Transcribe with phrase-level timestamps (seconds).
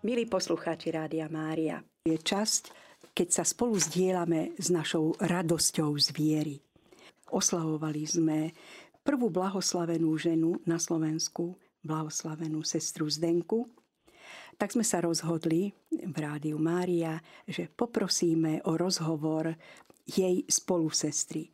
[0.00, 2.72] Milí poslucháči Rádia Mária, je časť,
[3.12, 6.56] keď sa spolu zdieľame s našou radosťou z viery.
[7.28, 8.48] Oslavovali sme
[9.04, 11.52] prvú blahoslavenú ženu na Slovensku,
[11.84, 13.68] blahoslavenú sestru Zdenku.
[14.56, 19.52] Tak sme sa rozhodli v Rádiu Mária, že poprosíme o rozhovor
[20.08, 21.52] jej spolusestry.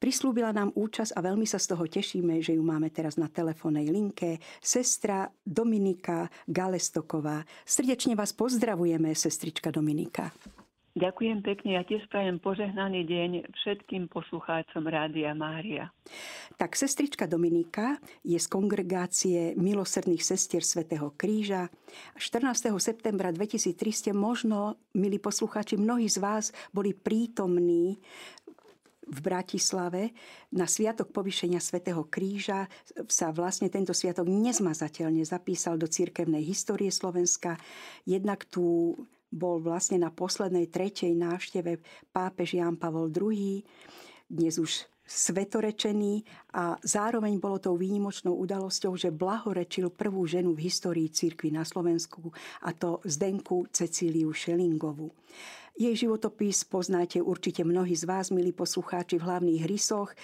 [0.00, 3.84] Prislúbila nám účasť a veľmi sa z toho tešíme, že ju máme teraz na telefónnej
[3.92, 4.40] linke.
[4.64, 7.44] Sestra Dominika Galestoková.
[7.68, 10.32] Srdečne vás pozdravujeme, sestrička Dominika.
[10.90, 11.78] Ďakujem pekne.
[11.78, 15.94] Ja tiež prajem požehnaný deň všetkým poslucháčom Rádia Mária.
[16.58, 17.94] Tak sestrička Dominika
[18.26, 21.70] je z kongregácie milosrdných sestier Svetého kríža.
[22.18, 22.74] 14.
[22.82, 28.02] septembra 2003 ste možno, milí poslucháči, mnohí z vás boli prítomní
[29.10, 30.14] v Bratislave
[30.54, 32.70] na Sviatok povyšenia Svetého kríža
[33.10, 37.58] sa vlastne tento sviatok nezmazateľne zapísal do cirkevnej histórie Slovenska.
[38.06, 38.94] Jednak tu
[39.30, 41.82] bol vlastne na poslednej tretej návšteve
[42.14, 43.66] pápež Ján Pavol II,
[44.30, 46.22] dnes už svetorečený
[46.54, 52.30] a zároveň bolo tou výnimočnou udalosťou, že blahorečil prvú ženu v histórii cirkvi na Slovensku
[52.62, 55.10] a to Zdenku Cecíliu Šelingovu.
[55.74, 60.14] Jej životopis poznáte určite mnohí z vás, milí poslucháči, v hlavných rysoch.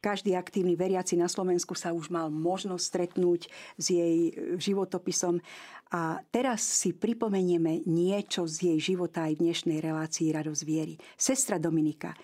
[0.00, 5.44] Každý aktívny veriaci na Slovensku sa už mal možnosť stretnúť s jej životopisom
[5.92, 10.96] a teraz si pripomenieme niečo z jej života aj v dnešnej relácii Radosť viery.
[11.20, 12.16] Sestra Dominika,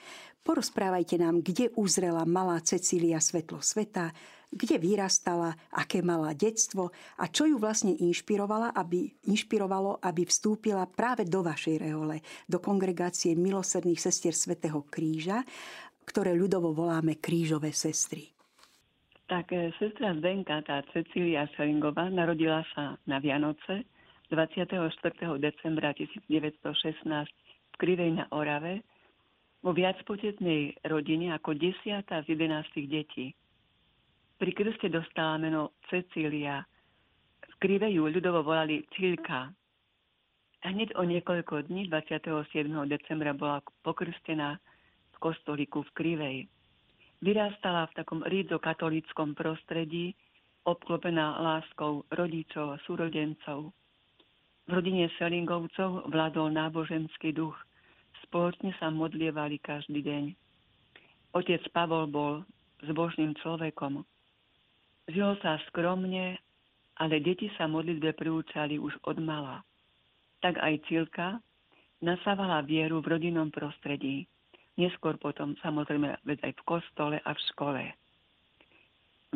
[0.47, 4.15] porozprávajte nám, kde uzrela malá Cecília svetlo sveta,
[4.47, 11.27] kde vyrastala, aké mala detstvo a čo ju vlastne inšpirovala, aby, inšpirovalo, aby vstúpila práve
[11.27, 15.43] do vašej rehole, do kongregácie milosrdných sestier Svetého kríža,
[16.07, 18.31] ktoré ľudovo voláme krížové sestry.
[19.27, 23.83] Tak e, sestra Zdenka, tá Cecília Selingová, narodila sa na Vianoce
[24.31, 24.95] 24.
[25.43, 28.87] decembra 1916 v Krivej na Orave
[29.67, 33.35] vo viacpotetnej rodine ako desiatá z jedenáctich detí.
[34.39, 36.63] Pri krste dostala meno Cecília.
[37.43, 39.51] V krive ju ľudovo volali Cilka.
[40.63, 42.47] Hneď o niekoľko dní, 27.
[42.87, 44.55] decembra, bola pokrstená
[45.11, 46.39] v kostolíku v Krivej.
[47.19, 50.15] Vyrástala v takom rídzo-katolíckom prostredí,
[50.63, 53.75] obklopená láskou rodičov a súrodencov.
[54.67, 57.59] V rodine Selingovcov vládol náboženský duch.
[58.27, 60.25] Spoločne sa modlievali každý deň.
[61.37, 62.35] Otec Pavol bol
[62.83, 64.03] zbožným človekom.
[65.07, 66.35] Žilo sa skromne,
[66.99, 69.63] ale deti sa modlitbe priúčali už od mala.
[70.43, 71.39] Tak aj Cilka
[72.03, 74.27] nasávala vieru v rodinnom prostredí.
[74.77, 77.85] Neskôr potom samozrejme aj v kostole a v škole.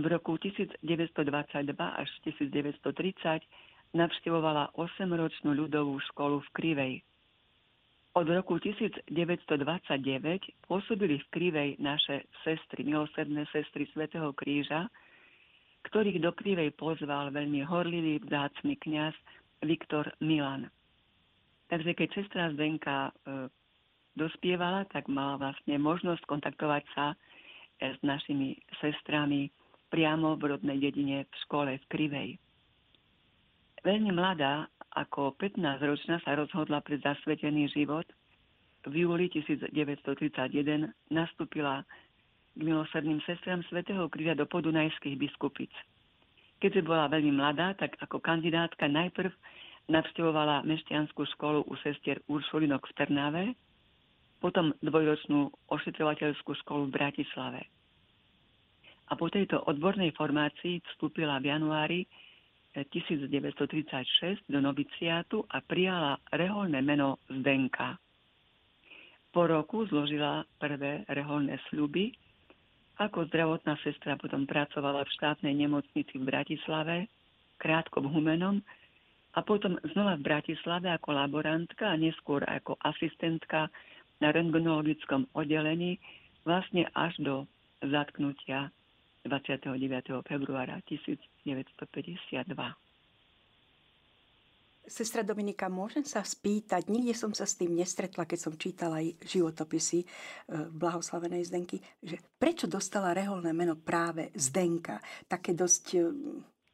[0.01, 0.83] V roku 1922
[1.77, 6.95] až 1930 navštevovala 8-ročnú ľudovú školu v Krivej.
[8.11, 9.07] Od roku 1929
[10.67, 14.91] pôsobili v Krivej naše sestry, milosrdné sestry Svetého kríža,
[15.87, 19.15] ktorých do Krivej pozval veľmi horlivý vzácný kňaz
[19.63, 20.67] Viktor Milan.
[21.71, 23.47] Takže keď sestra Zdenka e,
[24.19, 27.17] dospievala, tak mala vlastne možnosť kontaktovať sa e,
[27.95, 29.55] s našimi sestrami
[29.87, 32.31] priamo v rodnej dedine v škole v Krivej.
[33.87, 38.07] Veľmi mladá, ako 15-ročná, sa rozhodla pre zasvetený život.
[38.87, 41.85] V júli 1931 nastúpila
[42.57, 45.71] k milosrdným sestram svätého Kríža do podunajských biskupic.
[46.61, 49.33] Keďže bola veľmi mladá, tak ako kandidátka najprv
[49.89, 53.45] navštevovala mešťanskú školu u sestier Uršulinok v Trnave,
[54.41, 57.61] potom dvojročnú ošetrovateľskú školu v Bratislave.
[59.11, 62.01] A po tejto odbornej formácii vstúpila v januári
[62.75, 67.99] 1936 eh, do noviciátu a prijala reholné meno Zdenka.
[69.31, 72.15] Po roku zložila prvé reholné sľuby
[73.01, 77.09] ako zdravotná sestra potom pracovala v štátnej nemocnici v Bratislave,
[77.57, 78.61] krátko v Humenom
[79.33, 83.73] a potom znova v Bratislave ako laborantka a neskôr ako asistentka
[84.21, 85.97] na rentgenologickom oddelení
[86.45, 87.35] vlastne až do
[87.81, 88.69] zatknutia
[89.25, 90.25] 29.
[90.25, 92.77] februára 1952.
[94.91, 99.23] Sestra Dominika, môžem sa spýtať, nikde som sa s tým nestretla, keď som čítala aj
[99.23, 100.07] životopisy e,
[100.73, 104.99] blahoslavenej Zdenky, že prečo dostala reholné meno práve Zdenka?
[105.31, 106.01] Také dosť e,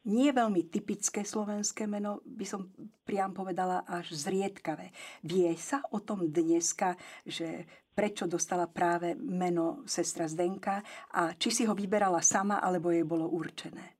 [0.07, 2.71] nie veľmi typické slovenské meno, by som
[3.03, 4.91] priam povedala až zriedkavé.
[5.27, 6.95] Vie sa o tom dneska,
[7.27, 10.79] že prečo dostala práve meno sestra Zdenka
[11.11, 13.97] a či si ho vyberala sama, alebo jej bolo určené?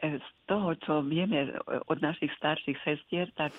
[0.00, 1.52] z toho, čo vieme
[1.92, 3.52] od našich starších sestier, tak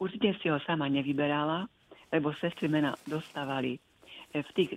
[0.00, 1.68] určite si ho sama nevyberala,
[2.08, 3.76] lebo sestry mena dostávali
[4.32, 4.70] e, v tých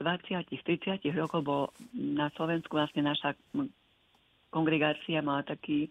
[0.00, 1.62] 20-30 rokov bol
[1.92, 3.36] na Slovensku vlastne naša
[4.54, 5.90] kongregácia mala taký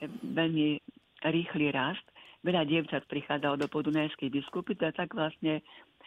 [0.00, 0.80] e, veľmi
[1.28, 2.02] rýchly rast.
[2.40, 5.60] Veľa dievčat prichádzalo do podunajskej biskupy, teda tak vlastne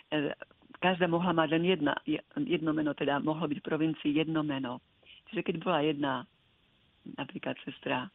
[0.09, 0.33] e,
[0.81, 1.93] každá mohla mať len jedna,
[2.41, 4.81] jedno meno, teda mohlo byť v provincii jedno meno.
[5.29, 6.13] Čiže keď bola jedna
[7.21, 8.09] napríklad sestra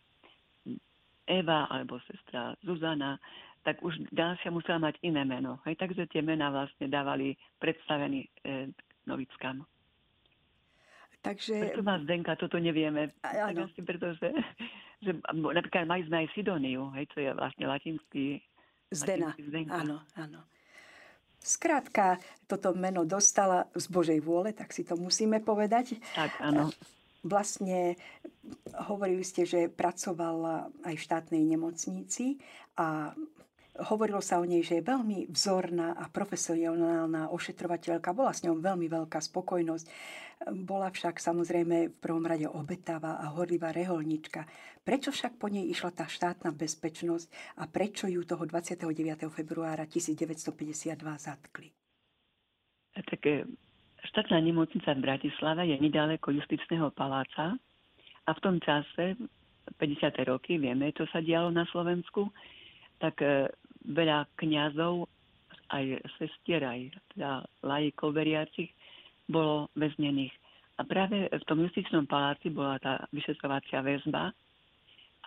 [1.30, 3.22] Eva alebo sestra Zuzana,
[3.62, 5.60] tak už ďalšia musela mať iné meno.
[5.68, 8.72] Hej, takže tie mená vlastne dávali predstavení e,
[9.04, 9.62] novickám.
[11.20, 11.54] Takže...
[11.60, 13.12] Preto vás Zdenka, toto nevieme.
[13.20, 13.68] Áno.
[13.76, 14.32] Pretože
[15.00, 18.40] že, napríklad mali sme aj Sidoniu, hej, čo je vlastne latinský
[18.92, 19.32] Zdena.
[19.68, 20.40] Áno, áno.
[21.40, 25.96] Skrátka, toto meno dostala z Božej vôle, tak si to musíme povedať.
[26.12, 26.68] Tak, áno.
[27.24, 27.96] Vlastne
[28.88, 32.40] hovorili ste, že pracovala aj v štátnej nemocnici
[32.76, 33.12] a
[33.80, 38.12] Hovorilo sa o nej, že je veľmi vzorná a profesionálna ošetrovateľka.
[38.12, 39.86] Bola s ňou veľmi veľká spokojnosť.
[40.52, 44.44] Bola však samozrejme v prvom rade obetavá a horlivá reholnička.
[44.84, 48.84] Prečo však po nej išla tá štátna bezpečnosť a prečo ju toho 29.
[49.32, 51.68] februára 1952 zatkli?
[52.96, 53.44] Tak e,
[54.12, 57.56] štátna nemocnica v Bratislave je nedaleko justičného paláca
[58.24, 59.16] a v tom čase,
[59.76, 60.28] 50.
[60.28, 62.32] roky, vieme, čo sa dialo na Slovensku,
[63.00, 63.48] tak e,
[63.86, 65.08] veľa kňazov,
[65.70, 66.80] aj sestier, aj
[67.14, 68.70] teda lajkov veriacich,
[69.30, 70.34] bolo väznených.
[70.80, 74.32] A práve v tom justičnom paláci bola tá vyšetrovacia väzba.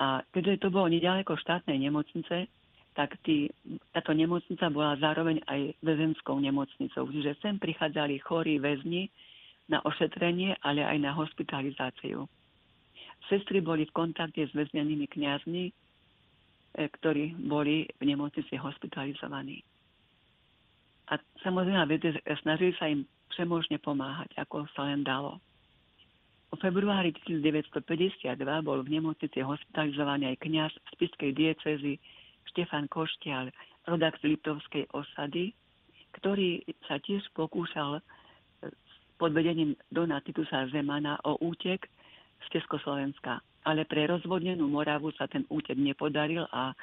[0.01, 2.49] A keďže to bolo nedaleko štátnej nemocnice,
[2.97, 3.49] tak tí,
[3.93, 7.09] táto nemocnica bola zároveň aj väzenskou nemocnicou.
[7.09, 9.09] Čiže sem prichádzali chorí väzni
[9.69, 12.25] na ošetrenie, ale aj na hospitalizáciu.
[13.31, 15.71] Sestry boli v kontakte s väznenými kňazmi,
[16.73, 19.61] ktorí boli v nemocnici hospitalizovaní.
[21.13, 21.85] A samozrejme,
[22.41, 25.37] snažili sa im všemožne pomáhať, ako sa len dalo.
[26.53, 31.97] V februári 1952 bol v nemocnici hospitalizovaný aj kňaz z spiskej diecezy
[32.53, 33.49] Štefan Koštial,
[33.89, 35.57] rodak z Liptovskej osady,
[36.21, 38.05] ktorý sa tiež pokúšal
[39.17, 41.89] pod vedením Dona Titusa Zemana o útek
[42.45, 46.75] z Československa ale pre rozvodnenú Moravu sa ten útek nepodaril a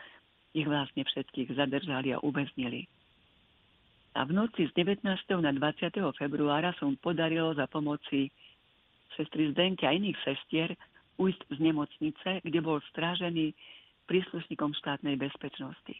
[0.56, 2.88] ich vlastne všetkých zadržali a uväznili.
[4.18, 5.06] A v noci z 19.
[5.38, 5.94] na 20.
[6.18, 8.26] februára som podarilo za pomoci
[9.14, 10.74] sestry Zdenky a iných sestier
[11.20, 13.54] ujsť z nemocnice, kde bol strážený
[14.10, 15.94] príslušníkom štátnej bezpečnosti.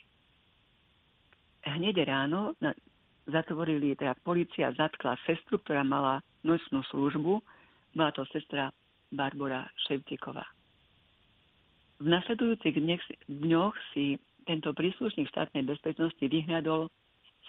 [1.63, 2.59] Hneď ráno
[3.31, 7.39] zatvorili, teda policia zatkla sestru, ktorá mala nočnú službu.
[7.95, 8.75] Bola to sestra
[9.15, 10.43] Barbara Ševtíková.
[12.01, 12.81] V nasledujúcich
[13.29, 14.17] dňoch si
[14.49, 16.89] tento príslušník štátnej bezpečnosti vyhľadol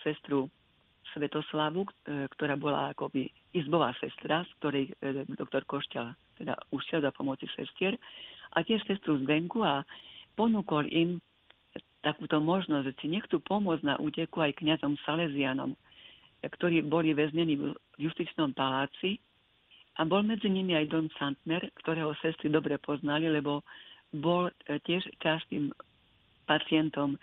[0.03, 0.51] sestru
[1.15, 6.03] Svetoslavu, e, ktorá bola akoby izbová sestra, z ktorej e, doktor Košťa
[6.43, 7.95] teda ušiel za pomoci sestier,
[8.51, 9.87] a tiež sestru Zdenku a
[10.35, 11.23] ponúkol im
[12.03, 15.79] takúto možnosť, že si nechcú pomôcť na úteku aj kňazom Salesianom,
[16.43, 17.71] ktorí boli väznení v
[18.01, 19.21] justičnom paláci.
[19.99, 23.61] A bol medzi nimi aj Don Santner, ktorého sestry dobre poznali, lebo
[24.11, 24.53] bol e,
[24.83, 25.71] tiež častým
[26.45, 27.19] pacientom e,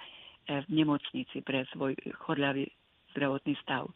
[0.65, 1.93] v nemocnici pre svoj
[2.25, 2.69] chorľavý
[3.13, 3.89] zdravotný stav.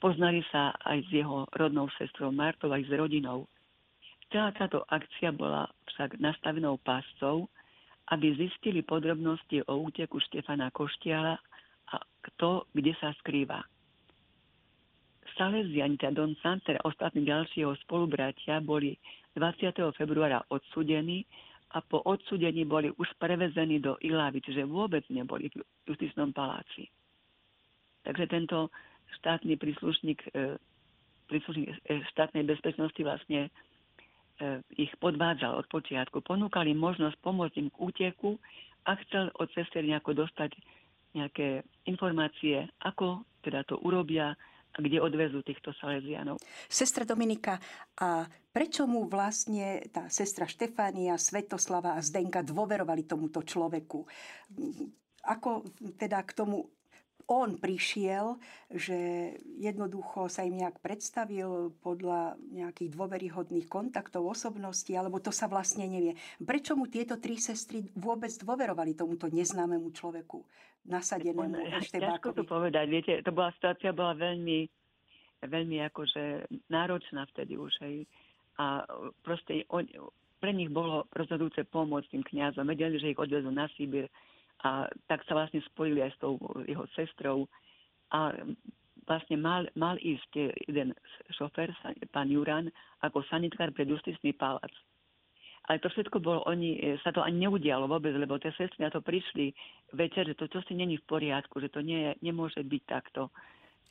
[0.00, 3.48] Poznali sa aj s jeho rodnou sestrou Martou, aj s rodinou.
[4.28, 7.48] Celá táto akcia bola však nastavenou páscou,
[8.12, 11.40] aby zistili podrobnosti o úteku Štefana Koštiala
[11.92, 11.96] a
[12.28, 13.64] kto kde sa skrýva.
[15.34, 18.94] Salesiani, teda Don Santer a ostatní ďalšieho spolubratia boli
[19.34, 19.74] 20.
[19.98, 21.26] februára odsudení
[21.74, 25.58] a po odsudení boli už prevezení do Ilavy, čiže vôbec neboli v
[25.90, 26.86] justičnom paláci.
[28.06, 28.70] Takže tento
[29.18, 30.54] štátny príslušník, e,
[31.26, 31.74] príslušník e,
[32.14, 33.50] štátnej bezpečnosti vlastne e,
[34.78, 36.22] ich podvádzal od počiatku.
[36.22, 38.38] Ponúkali možnosť pomôcť im k úteku
[38.86, 40.54] a chcel od sestier nejako dostať
[41.18, 44.38] nejaké informácie, ako teda to urobia,
[44.74, 46.42] kde odvezú týchto Salesianov.
[46.66, 47.62] Sestra Dominika,
[48.02, 54.02] a prečo mu vlastne tá sestra Štefánia, Svetoslava a Zdenka dôverovali tomuto človeku?
[55.24, 55.64] Ako
[55.96, 56.73] teda k tomu
[57.28, 58.36] on prišiel,
[58.68, 65.88] že jednoducho sa im nejak predstavil podľa nejakých dôveryhodných kontaktov, osobností, alebo to sa vlastne
[65.88, 66.16] nevie.
[66.40, 70.44] Prečo mu tieto tri sestry vôbec dôverovali tomuto neznámemu človeku,
[70.84, 72.02] nasadenému Štebákovi?
[72.04, 74.68] Ťažko to povedať, viete, to bola situácia bola veľmi,
[75.44, 77.72] veľmi akože náročná vtedy už.
[77.80, 78.04] Hej.
[78.60, 78.84] A
[79.24, 79.88] proste on,
[80.38, 82.68] pre nich bolo rozhodujúce pomôcť tým kňazom.
[82.68, 84.12] Vedeli, že ich odvezú na Sibir,
[84.64, 87.44] a tak sa vlastne spojili aj s tou jeho sestrou
[88.16, 88.32] a
[89.04, 90.96] vlastne mal, mal ísť jeden
[91.36, 91.68] šofér,
[92.08, 92.72] pán Juran,
[93.04, 94.72] ako sanitkár pred justičný palác.
[95.64, 98.92] Ale to všetko bolo, oni, e, sa to ani neudialo vôbec, lebo tie sestry na
[98.92, 99.48] to prišli
[99.96, 103.32] večer, že to čo si není v poriadku, že to nie, nemôže byť takto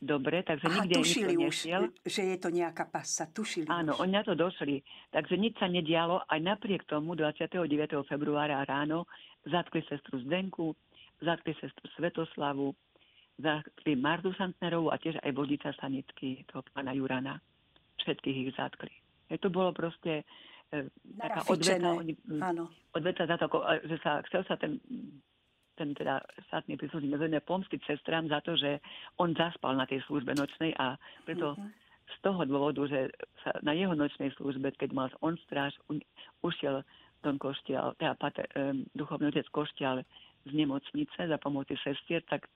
[0.04, 1.56] dobre, takže Aha, nikde tušili už,
[2.04, 4.04] že je to nejaká pasa, tušili Áno, už.
[4.04, 4.84] oni na to došli.
[5.10, 7.64] Takže nič sa nedialo, aj napriek tomu 29.
[8.06, 9.08] februára ráno
[9.48, 10.76] zatkli sestru Zdenku,
[11.24, 12.76] zatkli sestru Svetoslavu,
[13.40, 17.40] zatkli Martu Santnerovú a tiež aj vodiča sanitky toho pána Jurana.
[18.04, 18.92] Všetkých ich zatkli.
[19.32, 20.28] Je to bolo proste
[20.70, 22.14] e, taká odveta, oni,
[22.92, 23.48] odveta za to,
[23.88, 24.78] že sa, chcel sa ten
[25.74, 28.78] ten teda štátny príslušník nezvedne pomstiť sestrám za to, že
[29.18, 31.70] on zaspal na tej službe nočnej a preto uh-huh.
[32.10, 33.10] z toho dôvodu, že
[33.42, 35.74] sa na jeho nočnej službe, keď mal on stráž,
[36.46, 36.86] ušiel
[37.24, 40.04] Don Koštial, teda pater, um, duchovný otec Koštial
[40.44, 42.52] z nemocnice za pomoci sestier, tak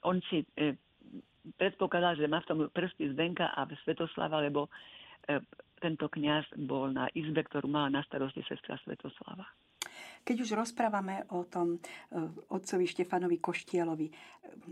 [0.00, 0.72] on si e,
[1.60, 4.72] predpokladal, že má v tom prsty Zdenka a Svetoslava, lebo
[5.28, 5.40] e,
[5.84, 9.44] tento kňaz bol na izbe, ktorú mala na starosti sestra Svetoslava.
[10.20, 11.78] Keď už rozprávame o tom e,
[12.52, 14.08] otcovi Štefanovi Koštielovi,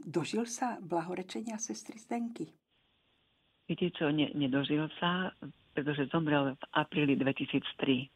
[0.07, 2.47] dožil sa blahorečenia sestry Zdenky?
[3.69, 5.33] Viete čo, ne, nedožil sa,
[5.77, 8.09] pretože zomrel v apríli 2003.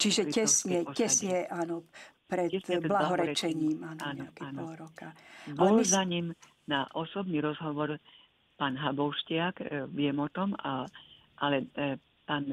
[0.00, 1.84] Čiže tesne, tesne, áno,
[2.26, 2.48] pred
[2.80, 4.58] blahorečením, áno, áno, áno.
[4.64, 5.08] pol roka.
[5.52, 5.84] Bol my...
[5.84, 6.32] za ním
[6.64, 8.00] na osobný rozhovor
[8.56, 10.88] pán Habouštiak, e, viem o tom, a,
[11.44, 12.48] ale e, pán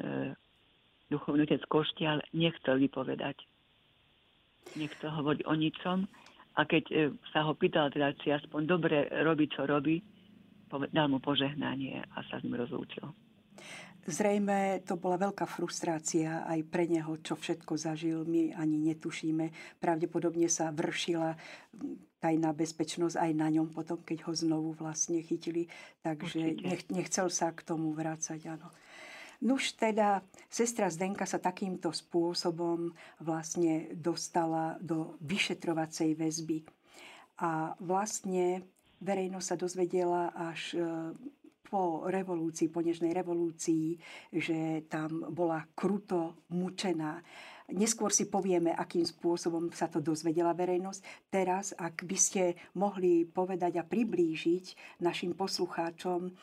[1.10, 3.38] duchovný otec Koštial nechcel vypovedať.
[4.78, 5.98] Nechcel hovoriť o ničom.
[6.58, 6.96] A keď e,
[7.34, 10.02] sa ho pýtal, teda, či aspoň dobre robí, čo robí,
[10.94, 13.10] dal mu požehnanie a sa s ním rozlúčil.
[14.10, 18.26] Zrejme to bola veľká frustrácia aj pre neho, čo všetko zažil.
[18.26, 19.78] My ani netušíme.
[19.78, 21.38] Pravdepodobne sa vršila
[22.18, 25.68] tajná bezpečnosť aj na ňom potom, keď ho znovu vlastne chytili.
[26.02, 28.72] Takže nech, nechcel sa k tomu vrácať, áno.
[29.40, 30.20] Nuž teda,
[30.52, 32.92] sestra Zdenka sa takýmto spôsobom
[33.24, 36.68] vlastne dostala do vyšetrovacej väzby.
[37.40, 38.68] A vlastne
[39.00, 40.80] verejnosť sa dozvedela až e,
[41.72, 43.96] po revolúcii, po nežnej revolúcii,
[44.34, 47.24] že tam bola kruto mučená.
[47.70, 51.30] Neskôr si povieme, akým spôsobom sa to dozvedela verejnosť.
[51.30, 56.34] Teraz, ak by ste mohli povedať a priblížiť našim poslucháčom,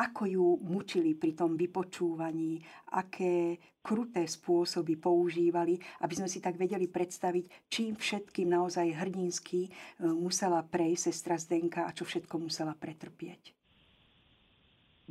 [0.00, 2.56] ako ju mučili pri tom vypočúvaní,
[2.96, 9.70] aké kruté spôsoby používali, aby sme si tak vedeli predstaviť, čím všetkým naozaj hrdinsky e,
[10.08, 13.52] musela prejsť sestra Zdenka a čo všetko musela pretrpieť.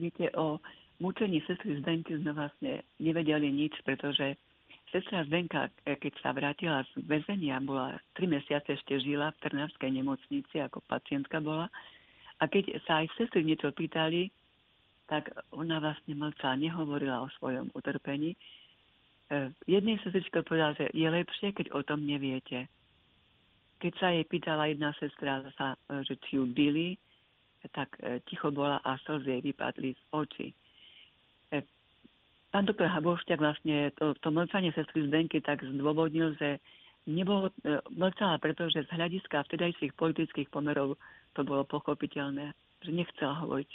[0.01, 0.57] Viete, o
[0.97, 4.37] mučení sestry Zdenky sme vlastne nevedeli nič, pretože
[4.89, 9.93] Sestra Zdenka, e, keď sa vrátila z väzenia, bola tri mesiace ešte žila v Trnavskej
[9.93, 11.69] nemocnici, ako pacientka bola.
[12.41, 14.33] A keď sa aj sestry niečo pýtali,
[15.09, 18.37] tak ona vlastne mlčala, nehovorila o svojom utrpení.
[18.37, 18.37] E,
[19.65, 22.69] jednej sestričke povedala, že je lepšie, keď o tom neviete.
[23.81, 26.93] Keď sa jej pýtala jedna sestra, e, že či ju byli,
[27.75, 27.91] tak
[28.31, 30.47] ticho bola a slzy jej vypadli z očí
[32.51, 36.57] pán doktor Habošťak vlastne to, to mlčanie sestry Zdenky tak zdôvodnil, že
[37.05, 40.97] nebolo, e, mlčala, pretože z hľadiska vtedajších politických pomerov
[41.37, 43.69] to bolo pochopiteľné, že nechcela hovoriť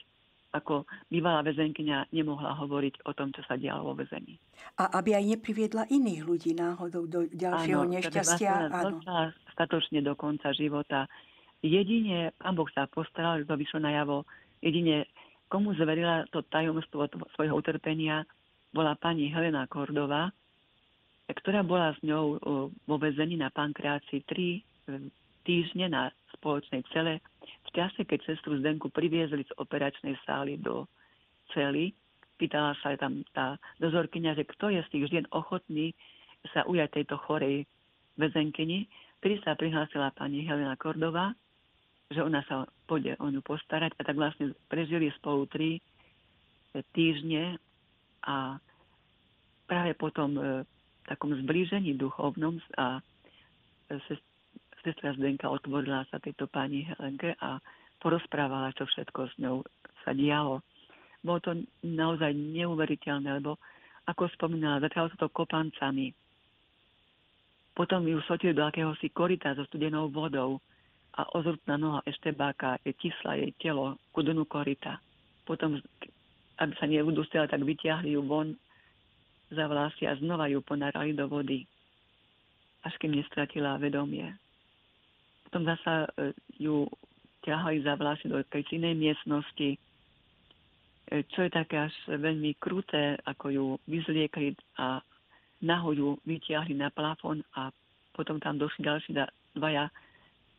[0.55, 4.39] ako bývalá väzenkyňa nemohla hovoriť o tom, čo sa dialo vo väzení.
[4.79, 8.71] A aby aj nepriviedla iných ľudí náhodou do ďalšieho áno, nešťastia.
[8.71, 9.03] Áno,
[9.51, 11.11] statočne do konca života.
[11.59, 14.23] Jedine, pán Boh sa postaral, že to vyšlo najavo,
[14.63, 15.11] jedine
[15.51, 18.23] komu zverila to tajomstvo svojho utrpenia,
[18.75, 20.35] bola pani Helena Kordová,
[21.31, 22.37] ktorá bola s ňou
[22.75, 24.61] vo vezení na pankreácii tri e,
[25.47, 26.03] týždne na
[26.37, 27.23] spoločnej cele.
[27.45, 30.89] V čase, keď sestru Zdenku priviezli z operačnej sály do
[31.53, 31.93] cely,
[32.41, 35.95] pýtala sa aj tam tá dozorkynia, že kto je z tých žien ochotný
[36.53, 37.65] sa ujať tejto chorej
[38.21, 38.87] väzenkyni.
[39.21, 41.33] Vtedy sa prihlásila pani Helena Kordová,
[42.13, 45.81] že ona sa pôjde o ňu postarať a tak vlastne prežili spolu tri
[46.93, 47.57] týždne
[48.27, 48.59] a
[49.65, 50.43] práve po tom e,
[51.07, 52.99] takom zblížení duchovnom a
[53.89, 54.01] e,
[54.85, 57.57] sestra Zdenka otvorila sa tejto pani Helenke a
[57.99, 59.65] porozprávala, čo všetko s ňou
[60.05, 60.61] sa dialo.
[61.25, 63.57] Bolo to naozaj neuveriteľné, lebo
[64.05, 66.13] ako spomínala, začalo sa to kopancami.
[67.73, 70.61] Potom ju sotili do akéhosi korita so studenou vodou
[71.17, 75.01] a ozrutná noha Eštebáka je tisla jej telo ku dnu korita.
[75.49, 75.81] Potom
[76.59, 78.55] aby sa neudustila, tak vyťahli ju von
[79.51, 81.67] za vlasy a znova ju ponárali do vody,
[82.87, 84.31] až kým nestratila vedomie.
[85.55, 86.83] Potom zasa e, ju
[87.47, 89.79] ťahali za vlasy do tej inej miestnosti,
[91.07, 94.99] čo je také až veľmi kruté, ako ju vyzliekli a
[95.63, 97.71] naho ju vytiahli na plafón a
[98.19, 99.15] potom tam došli ďalší
[99.55, 99.95] dvaja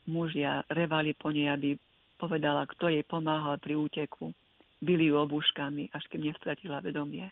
[0.07, 1.75] mužia, revali po nej, aby
[2.15, 4.31] povedala, kto jej pomáhal pri úteku.
[4.79, 7.27] Byli ju obuškami, až kým nestratila vedomie.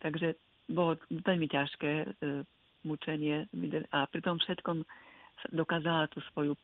[0.00, 0.40] Takže
[0.72, 2.06] bolo veľmi ťažké e,
[2.88, 3.44] mučenie
[3.92, 4.86] a pri tom všetkom
[5.52, 6.54] dokázala tú svoju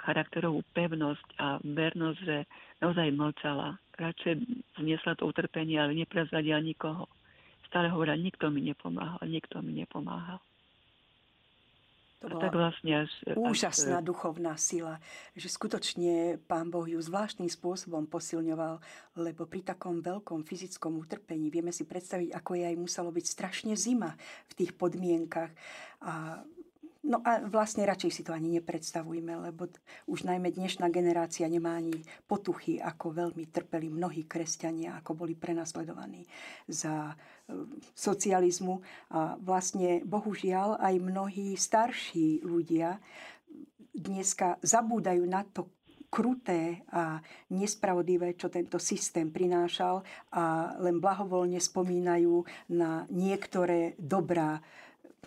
[0.00, 2.36] charakterovú pevnosť a vernosť, že
[2.80, 3.76] naozaj mlčala.
[3.98, 4.34] Radšej
[4.78, 7.10] zniesla to utrpenie, ale neprezradila nikoho.
[7.68, 10.40] Stále hovorila, nikto mi nepomáhal, nikto mi nepomáhal.
[12.18, 14.06] To bola tak vlastne až, úžasná až...
[14.10, 14.98] duchovná sila,
[15.38, 18.82] že skutočne pán Boh ju zvláštnym spôsobom posilňoval,
[19.22, 23.78] lebo pri takom veľkom fyzickom utrpení vieme si predstaviť, ako jej aj muselo byť strašne
[23.78, 24.18] zima
[24.50, 25.54] v tých podmienkach.
[26.02, 26.42] A
[27.06, 29.70] No a vlastne radšej si to ani nepredstavujme, lebo
[30.10, 31.94] už najmä dnešná generácia nemá ani
[32.26, 36.26] potuchy, ako veľmi trpeli mnohí kresťania, ako boli prenasledovaní
[36.66, 37.14] za e,
[37.94, 38.82] socializmu.
[39.14, 42.98] A vlastne bohužiaľ aj mnohí starší ľudia
[43.94, 45.70] dneska zabúdajú na to,
[46.08, 47.20] kruté a
[47.52, 50.00] nespravodlivé, čo tento systém prinášal
[50.32, 54.64] a len blahovoľne spomínajú na niektoré dobrá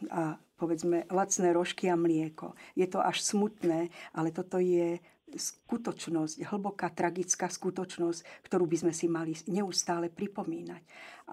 [0.09, 2.53] a povedzme lacné rožky a mlieko.
[2.77, 5.01] Je to až smutné, ale toto je
[5.33, 10.83] skutočnosť, hlboká tragická skutočnosť, ktorú by sme si mali neustále pripomínať.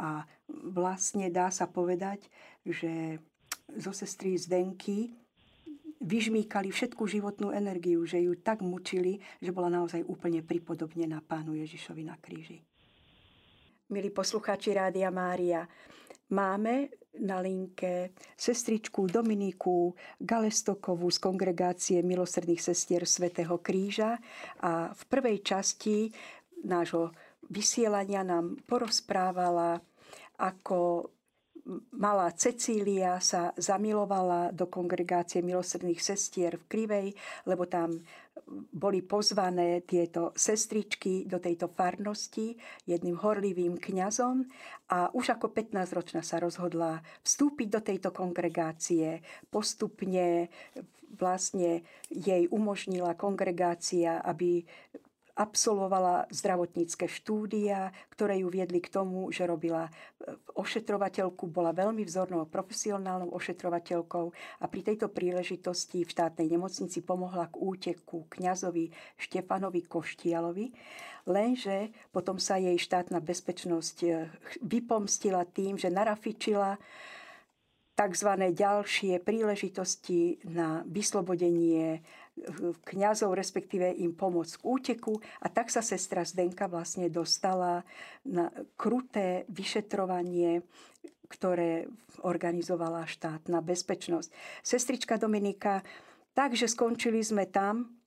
[0.00, 0.24] A
[0.72, 2.24] vlastne dá sa povedať,
[2.64, 3.20] že
[3.76, 5.12] zo sestry Zdenky
[5.98, 12.02] vyžmýkali všetku životnú energiu, že ju tak mučili, že bola naozaj úplne pripodobnená pánu Ježišovi
[12.06, 12.62] na kríži.
[13.90, 15.66] Milí poslucháči Rádia Mária,
[16.30, 24.18] máme na linke sestričku Dominiku Galestokovú z kongregácie milosrdných sestier Svetého kríža.
[24.62, 26.10] A v prvej časti
[26.64, 27.14] nášho
[27.48, 29.80] vysielania nám porozprávala,
[30.38, 31.10] ako
[32.00, 37.06] malá Cecília sa zamilovala do kongregácie milosrdných sestier v Krivej,
[37.44, 38.00] lebo tam
[38.72, 44.46] boli pozvané tieto sestričky do tejto farnosti jedným horlivým kňazom
[44.92, 49.20] a už ako 15-ročná sa rozhodla vstúpiť do tejto kongregácie.
[49.48, 50.48] Postupne
[51.16, 54.64] vlastne jej umožnila kongregácia, aby
[55.38, 59.90] absolvovala zdravotnícke štúdia, ktoré ju viedli k tomu, že robila e,
[60.58, 67.54] ošetrovateľku, bola veľmi vzornou profesionálnou ošetrovateľkou a pri tejto príležitosti v štátnej nemocnici pomohla k
[67.54, 70.74] úteku kňazovi Štefanovi Koštialovi,
[71.30, 74.10] lenže potom sa jej štátna bezpečnosť e,
[74.66, 76.74] vypomstila tým, že narafičila
[77.98, 78.30] tzv.
[78.54, 82.02] ďalšie príležitosti na vyslobodenie
[82.86, 85.14] kňazov, respektíve im pomôcť k úteku.
[85.42, 87.82] A tak sa sestra Zdenka vlastne dostala
[88.22, 88.48] na
[88.78, 90.62] kruté vyšetrovanie,
[91.28, 91.90] ktoré
[92.24, 94.32] organizovala štátna bezpečnosť.
[94.64, 95.84] Sestrička Dominika,
[96.32, 97.97] takže skončili sme tam,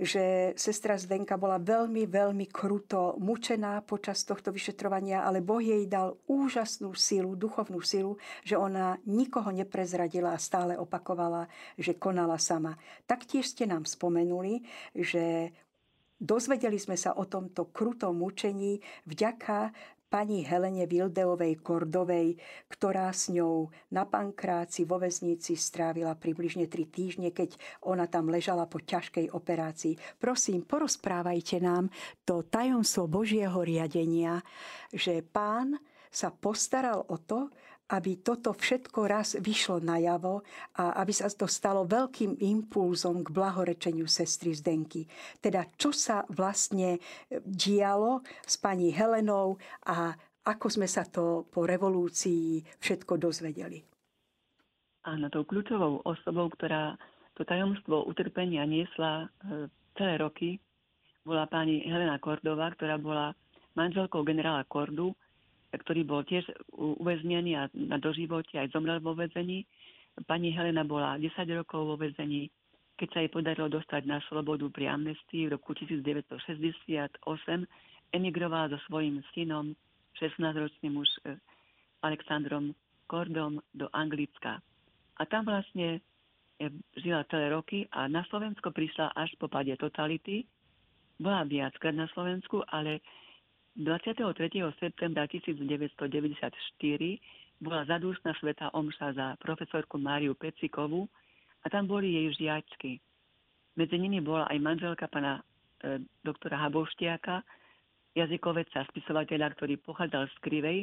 [0.00, 6.16] že sestra Zdenka bola veľmi, veľmi kruto mučená počas tohto vyšetrovania, ale Boh jej dal
[6.24, 12.80] úžasnú silu, duchovnú silu, že ona nikoho neprezradila a stále opakovala, že konala sama.
[13.04, 14.64] Taktiež ste nám spomenuli,
[14.96, 15.52] že
[16.20, 18.76] Dozvedeli sme sa o tomto krutom mučení
[19.08, 19.72] vďaka
[20.10, 22.34] pani Helene Vildeovej Kordovej,
[22.66, 27.54] ktorá s ňou na pankráci vo väznici strávila približne 3 týždne, keď
[27.86, 29.94] ona tam ležala po ťažkej operácii.
[30.18, 31.88] Prosím, porozprávajte nám
[32.26, 34.42] to tajomstvo Božieho riadenia,
[34.90, 35.78] že pán
[36.10, 37.54] sa postaral o to,
[37.90, 40.46] aby toto všetko raz vyšlo najavo
[40.78, 45.10] a aby sa to stalo veľkým impulzom k blahorečeniu sestry Zdenky.
[45.42, 47.02] Teda čo sa vlastne
[47.42, 49.58] dialo s pani Helenou
[49.90, 50.14] a
[50.46, 53.82] ako sme sa to po revolúcii všetko dozvedeli.
[55.04, 56.96] Áno, tou kľúčovou osobou, ktorá
[57.36, 60.60] to tajomstvo utrpenia niesla e, celé roky,
[61.24, 63.32] bola pani Helena Kordová, ktorá bola
[63.76, 65.16] manželkou generála Kordu,
[65.70, 69.62] ktorý bol tiež uväznený a na doživote aj zomrel vo väzení.
[70.26, 72.50] Pani Helena bola 10 rokov vo väzení,
[73.00, 77.24] keď sa jej podarilo dostať na slobodu pri amnestii v roku 1968,
[78.12, 79.72] emigrovala so svojím synom,
[80.18, 81.38] 16-ročným už eh,
[82.04, 82.76] Alexandrom
[83.08, 84.60] Kordom do Anglicka.
[85.16, 86.04] A tam vlastne
[86.60, 90.44] eh, žila celé roky a na Slovensko prišla až po pade totality.
[91.16, 93.00] Bola viackrát na Slovensku, ale
[93.80, 94.60] 23.
[94.76, 96.04] septembra 1994
[97.64, 101.08] bola zadúšna sveta omša za profesorku Máriu Pecikovú
[101.64, 103.00] a tam boli jej žiačky.
[103.80, 105.40] Medzi nimi bola aj manželka pana
[105.80, 107.40] e, doktora Haboštiaka,
[108.20, 110.78] jazykoveca, spisovateľa, ktorý pochádzal z Krivej,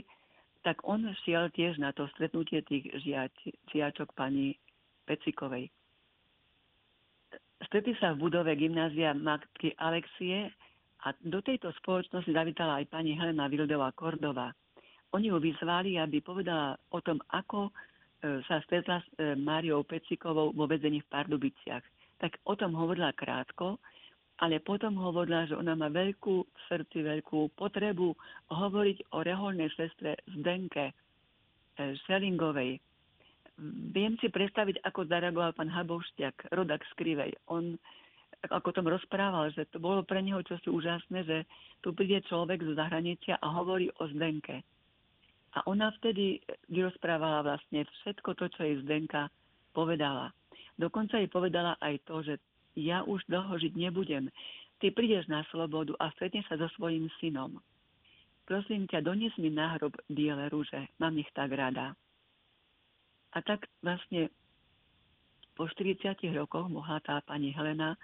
[0.66, 2.90] tak on šiel tiež na to stretnutie tých
[3.70, 4.58] žiačok pani
[5.06, 5.70] Pecikovej.
[7.62, 10.50] Stretli sa v budove gymnázia matky Alexie
[11.06, 14.50] a do tejto spoločnosti zavítala aj pani Helena Vildová Kordová.
[15.14, 17.72] Oni ju vyzvali, aby povedala o tom, ako e,
[18.50, 21.86] sa stretla s e, Máriou Pecikovou vo vedzení v Pardubiciach.
[22.18, 23.78] Tak o tom hovorila krátko,
[24.42, 28.14] ale potom hovorila, že ona má veľkú v srdci, veľkú potrebu
[28.52, 30.94] hovoriť o reholnej sestre Zdenke
[31.78, 32.82] Šelingovej.
[33.94, 37.34] Viem si predstaviť, ako zareagoval pán Habovšťak, rodak z.
[37.50, 37.74] On
[38.46, 41.38] ako tom rozprával, že to bolo pre neho čosi úžasné, že
[41.82, 44.62] tu príde človek z zahraničia a hovorí o Zdenke.
[45.58, 46.38] A ona vtedy
[46.70, 49.34] vyrozprávala vlastne všetko to, čo jej Zdenka
[49.74, 50.30] povedala.
[50.78, 52.34] Dokonca jej povedala aj to, že
[52.78, 54.30] ja už dlho žiť nebudem.
[54.78, 57.58] Ty prídeš na slobodu a stretneš sa so svojím synom.
[58.46, 60.88] Prosím ťa, donies mi na hrob biele rúže.
[61.02, 61.98] Mám ich tak rada.
[63.34, 64.30] A tak vlastne
[65.58, 67.98] po 40 rokoch mohla tá pani Helena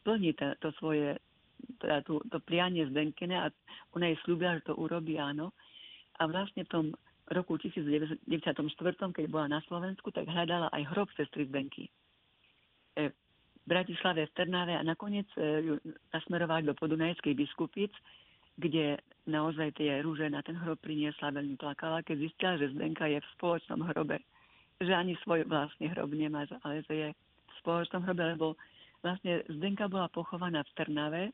[0.00, 1.16] splní to, to svoje
[1.80, 3.46] teda tú, to prianie z Denkene a
[3.96, 5.52] ona jej slúbila, že to urobí, áno.
[6.20, 6.86] A vlastne v tom
[7.32, 8.30] roku 1994,
[9.12, 11.90] keď bola na Slovensku, tak hľadala aj hrob sestry Zdenky.
[12.96, 15.74] E, v Bratislave, v Trnave a nakoniec e, ju
[16.14, 17.90] nasmerovali do Podunajskej biskupic,
[18.56, 18.96] kde
[19.28, 23.32] naozaj tie rúže na ten hrob priniesla, veľmi plakala, keď zistila, že Zdenka je v
[23.36, 24.22] spoločnom hrobe.
[24.80, 28.56] Že ani svoj vlastný hrob nemá, ale že je v spoločnom hrobe, lebo
[29.06, 31.24] vlastne Zdenka bola pochovaná v Trnave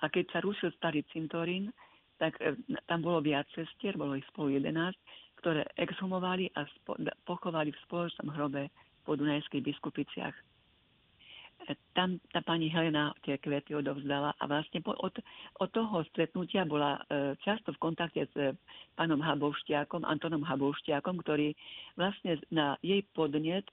[0.00, 1.68] a keď sa rušil starý cintorín,
[2.16, 2.56] tak e,
[2.88, 4.96] tam bolo viac sestier, bolo ich spolu 11,
[5.44, 6.96] ktoré exhumovali a spo,
[7.28, 8.72] pochovali v spoločnom hrobe
[9.04, 10.32] po Dunajských biskupiciach.
[10.32, 15.20] E, tam tá pani Helena tie kvety odovzdala a vlastne po, od,
[15.60, 18.56] od toho stretnutia bola e, často v kontakte s e,
[18.96, 21.52] pánom Habovštiakom, Antonom Habovštiakom, ktorý
[22.00, 23.68] vlastne na jej podnet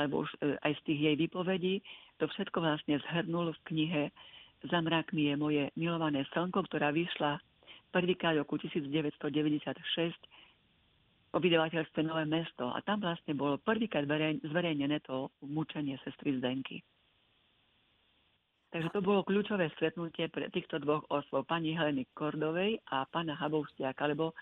[0.00, 1.74] alebo už e, aj z tých jej vypovedí
[2.22, 4.02] to všetko vlastne zhrnul v knihe
[4.70, 7.42] Za mrakmi je moje milované slnko, ktorá vyšla
[7.90, 9.18] prvýkrát roku 1996
[11.34, 12.70] o vydavateľstve Nové mesto.
[12.70, 14.06] A tam vlastne bolo prvýkrát
[14.38, 16.78] zverejnené to mučenie sestry Zdenky.
[18.70, 24.06] Takže to bolo kľúčové stretnutie pre týchto dvoch osôb, pani Heleny Kordovej a pána Habovstiaka,
[24.08, 24.32] lebo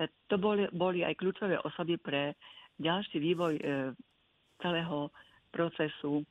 [0.00, 2.38] e, to boli, boli aj kľúčové osoby pre
[2.80, 3.62] ďalší vývoj e,
[4.62, 5.12] celého
[5.52, 6.24] procesu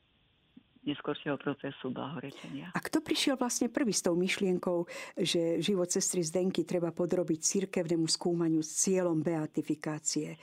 [0.84, 2.72] neskôršieho procesu blahorečenia.
[2.72, 4.84] A kto prišiel vlastne prvý s tou myšlienkou,
[5.16, 10.36] že život sestry Zdenky treba podrobiť cirkevnému skúmaniu s cieľom beatifikácie?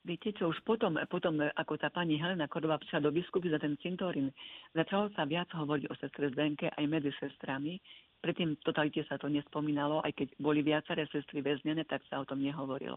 [0.00, 3.76] Viete čo, už potom, potom ako tá pani Helena Kordová prišla do biskupy za ten
[3.84, 4.32] cintorín,
[4.72, 7.76] začalo sa viac hovoriť o sestre Zdenke aj medzi sestrami.
[8.20, 12.28] Predtým v totalite sa to nespomínalo, aj keď boli viaceré sestry väznené, tak sa o
[12.28, 12.96] tom nehovorilo.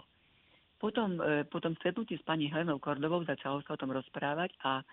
[0.79, 4.83] Potom, e, potom stretnutí s pani Helenou Kordovou začalo sa o tom rozprávať a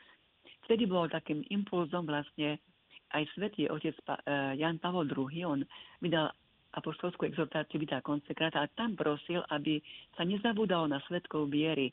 [0.71, 2.63] vtedy bol takým impulzom vlastne
[3.11, 5.61] aj svätý otec e, Jan Pavol II, on
[5.99, 6.31] vydal
[6.79, 9.83] apoštolskú exhortáciu Vita konsekráta a tam prosil, aby
[10.15, 11.91] sa nezabúdalo na svetkov viery,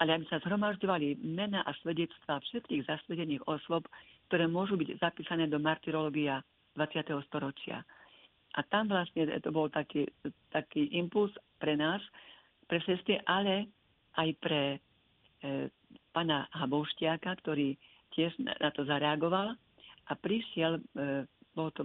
[0.00, 3.84] ale aby sa zhromažďovali mena a svedectvá všetkých zasvedených osôb,
[4.32, 6.40] ktoré môžu byť zapísané do martyrológia
[6.72, 7.04] 20.
[7.28, 7.84] storočia.
[8.56, 10.08] A tam vlastne to bol taký,
[10.48, 12.00] taký impuls pre nás,
[12.64, 13.68] pre sestry, ale
[14.16, 14.78] aj pre e,
[16.16, 17.76] pana Habouštiaka, ktorý
[18.16, 19.52] tiež na to zareagoval
[20.08, 21.82] a prišiel, e, bolo to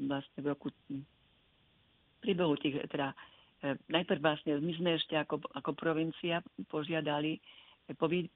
[0.00, 0.72] vlastne v roku
[2.24, 3.12] príbehu tých, teda
[3.60, 6.40] e, najprv vlastne my sme ešte ako, ako provincia
[6.72, 7.90] požiadali, e,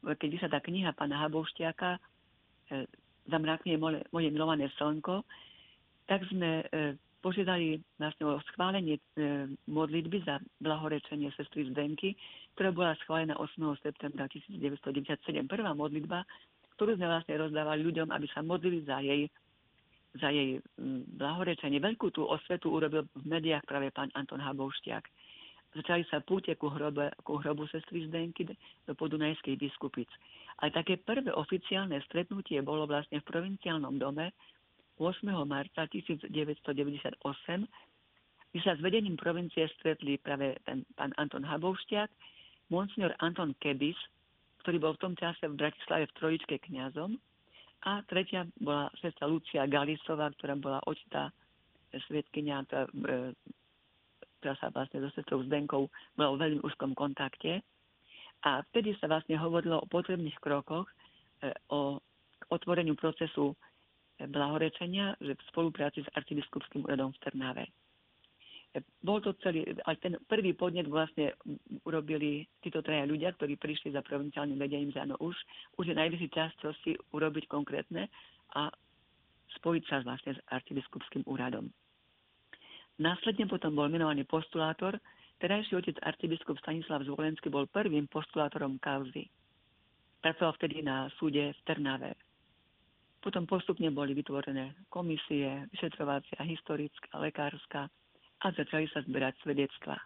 [0.05, 2.01] keď sa tá kniha pána Habouštiaka e,
[3.29, 5.25] za mrakmi moje, moje milované slnko,
[6.09, 6.65] tak sme
[7.21, 8.97] požiadali vlastne o schválenie
[9.69, 12.17] modlitby za blahorečenie sestry Zdenky,
[12.57, 13.61] ktorá bola schválená 8.
[13.85, 15.45] septembra 1997.
[15.45, 16.25] Prvá modlitba
[16.79, 19.27] ktorú sme vlastne rozdávali ľuďom, aby sa modlili za jej,
[20.15, 21.83] za jej mm, blahorečenie.
[21.83, 25.03] Veľkú tú osvetu urobil v médiách práve pán Anton Habouštiak.
[25.75, 28.47] Začali sa púte ku, hrobe, ku hrobu sestry Zdenky
[28.87, 30.09] do Podunajskej biskupic.
[30.63, 34.33] Aj také prvé oficiálne stretnutie bolo vlastne v provinciálnom dome
[35.03, 35.27] 8.
[35.47, 36.31] marca 1998,
[38.49, 42.11] kde sa s vedením provincie stretli práve ten pán Anton Habouštiak,
[42.71, 43.99] monsignor Anton Kebis,
[44.69, 47.17] ktorý bol v tom čase v Bratislave v Trojičke kňazom.
[47.89, 51.33] A tretia bola sestra Lucia Galisová, ktorá bola očitá
[51.89, 53.33] svetkynia, ktorá, e,
[54.45, 55.89] ktorá sa vlastne so sestrou Zdenkou
[56.21, 57.65] bola v veľmi úzkom kontakte.
[58.45, 60.85] A vtedy sa vlastne hovorilo o potrebných krokoch,
[61.41, 61.97] e, o
[62.53, 63.57] otvoreniu procesu
[64.21, 67.65] blahorečenia, že v spolupráci s arcibiskupským úradom v Trnave.
[69.01, 71.33] Bol to celý, aj ten prvý podnet vlastne
[71.89, 75.35] urobili títo traja ľudia, ktorí prišli za provinciálnym vedením, že áno, už,
[75.81, 78.13] už je najvyšší čas čo si urobiť konkrétne
[78.55, 78.69] a
[79.57, 81.73] spojiť sa vlastne s arcibiskupským úradom.
[83.01, 85.01] Následne potom bol menovaný postulátor,
[85.39, 89.31] terajší otec arcibiskup Stanislav Zvolenský bol prvým postulátorom kauzy.
[90.19, 92.19] Pracoval vtedy na súde v Trnave.
[93.23, 97.87] Potom postupne boli vytvorené komisie, vyšetrovacia, historická, lekárska,
[98.43, 99.97] a začali sa zberať svedectvá.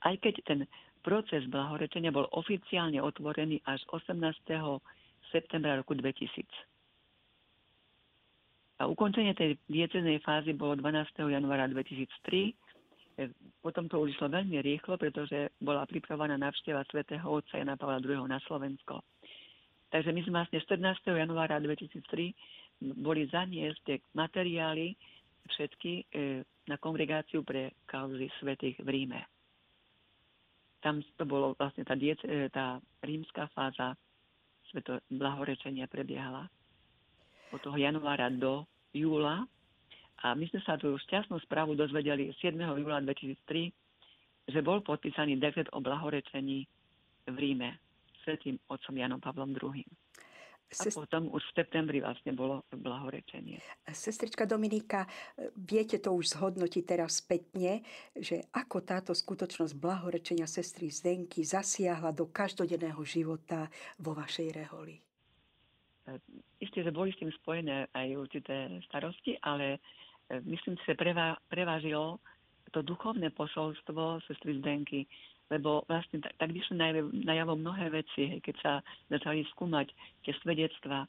[0.00, 0.60] Aj keď ten
[1.00, 4.16] proces blahorečenia bol oficiálne otvorený až 18.
[5.32, 6.44] septembra roku 2000.
[8.80, 11.28] A ukončenie tej dieceznej fázy bolo 12.
[11.28, 12.08] januára 2003.
[13.20, 13.28] E,
[13.60, 18.24] potom to už išlo veľmi rýchlo, pretože bola pripravená návšteva svätého Otca Jana Pavla II.
[18.24, 19.04] na Slovensko.
[19.92, 21.12] Takže my sme vlastne 14.
[21.12, 22.32] januára 2003
[23.04, 24.96] boli zaniesť materiály
[25.52, 26.02] všetky e,
[26.70, 29.20] na kongregáciu pre kauzy svetých v Ríme.
[30.78, 33.98] Tam to bolo vlastne tá, diec, e, tá rímska fáza
[34.70, 36.46] sveto blahorečenia prebiehala
[37.50, 38.62] od toho januára do
[38.94, 39.42] júla.
[40.22, 42.54] A my sme sa tú šťastnú správu dozvedeli 7.
[42.54, 43.74] júla 2003,
[44.46, 46.64] že bol podpísaný dekret o blahorečení
[47.26, 47.76] v Ríme
[48.22, 49.82] svetým otcom Janom Pavlom II.
[50.70, 53.58] A potom už v septembri vlastne bolo blahorečenie.
[53.90, 55.02] Sestrička Dominika,
[55.58, 57.82] viete to už zhodnotiť teraz spätne,
[58.14, 63.66] že ako táto skutočnosť blahorečenia sestry Zdenky zasiahla do každodenného života
[63.98, 65.02] vo vašej reholi?
[66.06, 66.14] E,
[66.62, 69.82] isté, že boli s tým spojené aj určité starosti, ale
[70.30, 70.94] e, myslím že
[71.50, 72.22] prevážilo
[72.70, 75.02] to duchovné posolstvo sestry Zdenky,
[75.50, 76.78] lebo vlastne tak, tak vyšli
[77.26, 78.72] najavo mnohé veci, hej, keď sa
[79.10, 79.90] začali skúmať
[80.22, 81.04] tie svedectva,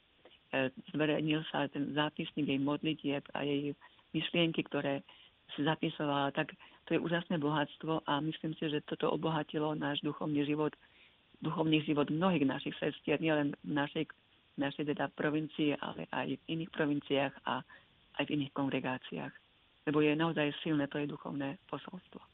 [0.50, 3.70] e, zverejnil sa ten zápisník jej modlitieb a jej
[4.12, 5.06] myšlienky, ktoré
[5.54, 6.58] si zapisovala, tak
[6.90, 10.74] to je úžasné bohatstvo a myslím si, že toto obohatilo náš duchovný život,
[11.38, 14.04] duchovný život mnohých našich sestier, nielen v našej,
[14.58, 17.62] našej teda provincii, ale aj v iných provinciách a
[18.18, 19.34] aj v iných kongregáciách.
[19.86, 22.31] Lebo je naozaj silné to je duchovné posolstvo.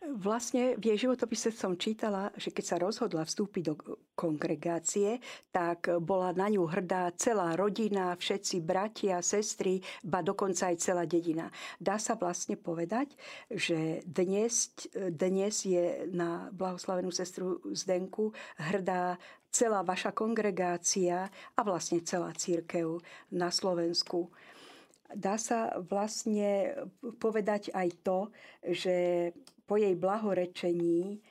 [0.00, 3.76] Vlastne v jej životopise som čítala, že keď sa rozhodla vstúpiť do
[4.16, 5.20] kongregácie,
[5.52, 11.52] tak bola na ňu hrdá celá rodina, všetci bratia, sestry, ba dokonca aj celá dedina.
[11.76, 13.12] Dá sa vlastne povedať,
[13.52, 19.20] že dnes, dnes je na blahoslavenú sestru Zdenku hrdá
[19.52, 23.04] celá vaša kongregácia a vlastne celá církev
[23.36, 24.32] na Slovensku
[25.10, 26.70] dá sa vlastne
[27.18, 28.18] povedať aj to,
[28.62, 28.96] že
[29.70, 31.22] po jej blahorečení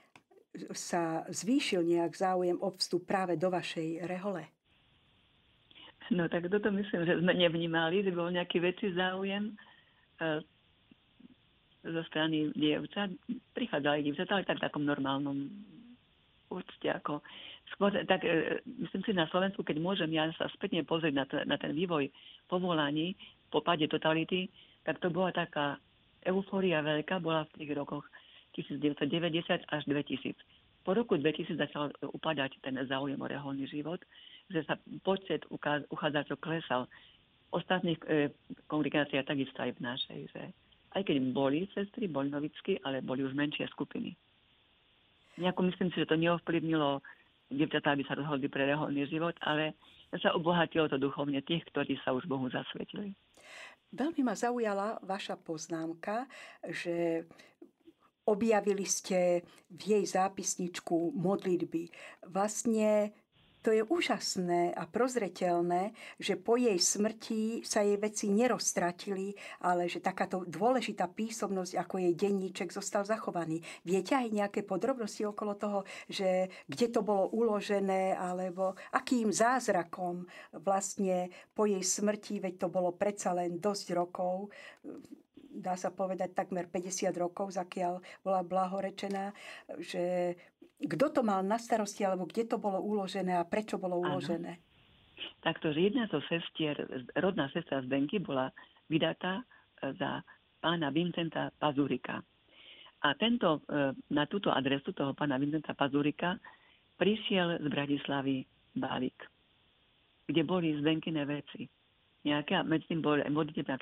[0.71, 4.47] sa zvýšil nejak záujem o vstup práve do vašej rehole?
[6.15, 9.53] No tak toto myslím, že sme nevnímali, že bol nejaký väčší záujem e,
[11.83, 13.11] zo strany dievča.
[13.51, 15.51] Prichádzali dievčatá, ale tak v takom normálnom
[16.47, 17.19] určite ako
[17.75, 21.35] skôr, tak e, myslím si na Slovensku, keď môžem ja sa spätne pozrieť na, to,
[21.43, 22.07] na ten vývoj
[22.47, 23.19] povolaní
[23.51, 24.47] po pade totality,
[24.87, 25.75] tak to bola taká
[26.23, 28.07] eufória veľká, bola v tých rokoch
[28.55, 30.35] 1990 až 2000.
[30.83, 33.99] Po roku 2000 začal upadať ten záujem o reholný život,
[34.49, 35.45] že sa počet
[35.91, 36.87] uchádzačov klesal.
[37.49, 38.29] Ostatných e,
[38.69, 40.41] kongregáciách takisto aj v našej, že
[40.97, 44.13] aj keď boli sestry, boli novicky, ale boli už menšie skupiny.
[45.37, 47.01] Nejako myslím si, že to neovplyvnilo
[47.49, 49.77] dievčatá, aby sa rozhodli pre reholný život, ale
[50.17, 53.13] sa obohatilo to duchovne tých, ktorí sa už Bohu zasvetili.
[53.89, 56.29] Veľmi ma zaujala vaša poznámka,
[56.69, 57.25] že
[58.29, 59.41] objavili ste
[59.73, 61.89] v jej zápisničku modlitby.
[62.29, 63.09] Vlastne
[63.59, 69.99] to je úžasné a prozreteľné, že po jej smrti sa jej veci neroztratili, ale že
[69.99, 73.59] takáto dôležitá písomnosť ako jej denníček zostal zachovaný.
[73.83, 80.23] Viete aj nejaké podrobnosti okolo toho, že kde to bolo uložené, alebo akým zázrakom
[80.55, 84.55] vlastne po jej smrti, veď to bolo predsa len dosť rokov,
[85.59, 89.35] dá sa povedať takmer 50 rokov, zakiaľ bola blahorečená,
[89.83, 90.35] že
[90.79, 94.63] kto to mal na starosti, alebo kde to bolo uložené a prečo bolo uložené?
[95.43, 96.79] Takto, že jedna zo sestier,
[97.19, 98.47] rodná sestra z Benky bola
[98.87, 100.23] vydatá e, za
[100.63, 102.23] pána Vincenta Pazurika.
[103.03, 106.39] A tento, e, na túto adresu toho pána Vincenta Pazurika
[106.95, 108.47] prišiel z Bratislavy
[108.79, 109.19] balík,
[110.31, 111.67] kde boli zvenkyné veci
[112.99, 113.79] bola modlitebná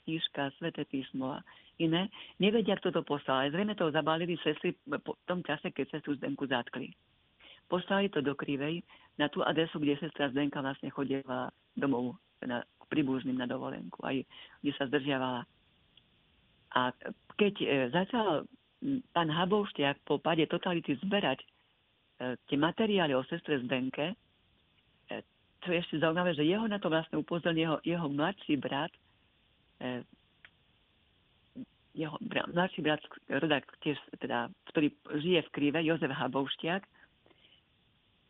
[0.57, 1.43] sveté písmo a
[1.81, 3.41] iné, nevedia, kto to poslal.
[3.41, 6.93] Ale zrejme to zabalili sestry po tom čase, keď sestru Zdenku zatkli.
[7.67, 8.81] Poslali to do Krivej
[9.19, 14.23] na tú adresu, kde sestra Zdenka vlastne chodila domov na príbuzným na dovolenku, aj
[14.63, 15.43] kde sa zdržiavala.
[16.77, 16.93] A
[17.35, 18.47] keď e, začal
[19.11, 21.47] pán Habovštiak po pade totality zberať e,
[22.47, 24.15] tie materiály o sestre Zdenke,
[25.67, 28.93] čo je ešte zaujímavé, že jeho na to vlastne upozornil jeho, jeho mladší brat,
[31.91, 32.15] jeho
[32.55, 36.87] mladší brat, rodak tiež, teda, ktorý žije v Krive, Jozef Habovštiak,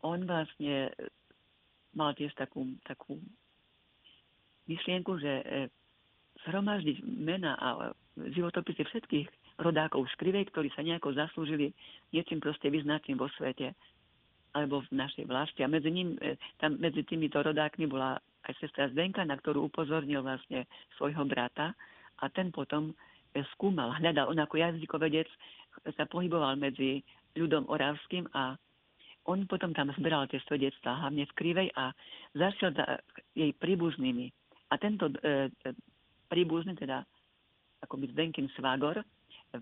[0.02, 0.90] on vlastne
[1.94, 3.22] mal tiež takú, takú
[4.66, 5.44] myšlienku, že e,
[6.46, 7.68] zhromaždiť mena a
[8.14, 9.28] životopisy všetkých
[9.62, 11.74] rodákov z Krivej, ktorí sa nejako zaslúžili
[12.14, 13.74] niečím proste vyznačným vo svete
[14.58, 15.62] alebo v našej vlasti.
[15.62, 18.18] A medzi, ním, e, tam, medzi týmito rodákmi bola
[18.50, 20.66] aj sestra Zdenka, na ktorú upozornil vlastne
[20.98, 21.72] svojho brata
[22.18, 25.28] a ten potom e, skúmal, hľadal, on ako jazykovedec
[25.94, 27.06] sa pohyboval medzi
[27.38, 28.58] ľudom oravským a
[29.28, 31.92] on potom tam zberal tie svedectvá, hlavne v Krivej a
[32.32, 32.96] zašiel za
[33.36, 34.32] jej príbuznými.
[34.72, 35.70] A tento e, e
[36.32, 37.04] príbuzný, teda
[37.84, 39.04] akoby Zdenkin Svagor,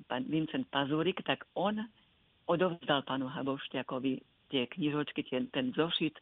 [0.07, 1.83] pán Vincent Pazúrik, tak on
[2.47, 6.19] odovzdal pánu Habovšťakovi tie knižočky, tie, ten zošit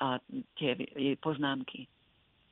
[0.00, 0.16] a
[0.56, 1.86] tie jej poznámky.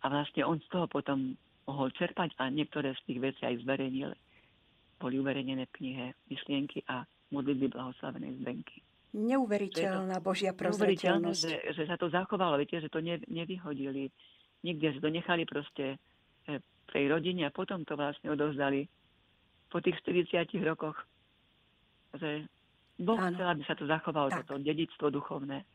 [0.03, 4.11] A vlastne on z toho potom mohol čerpať a niektoré z tých vecí aj zverejnil.
[4.99, 8.79] Boli uverejnené v knihe Myšlienky a modlitby blahoslavenej Zdenky.
[9.13, 11.43] Neuveriteľná Božia prozreteľnosť.
[11.45, 14.09] Že, že sa to zachovalo, viete, že to ne, nevyhodili.
[14.65, 16.01] Nikde, že to nechali proste
[16.49, 18.89] v e, tej rodine a potom to vlastne odovzdali
[19.69, 20.97] po tých 40 rokoch.
[22.17, 22.49] Že
[23.03, 24.47] Boh chcel, aby sa to zachovalo, tak.
[24.47, 25.67] toto dedictvo duchovné.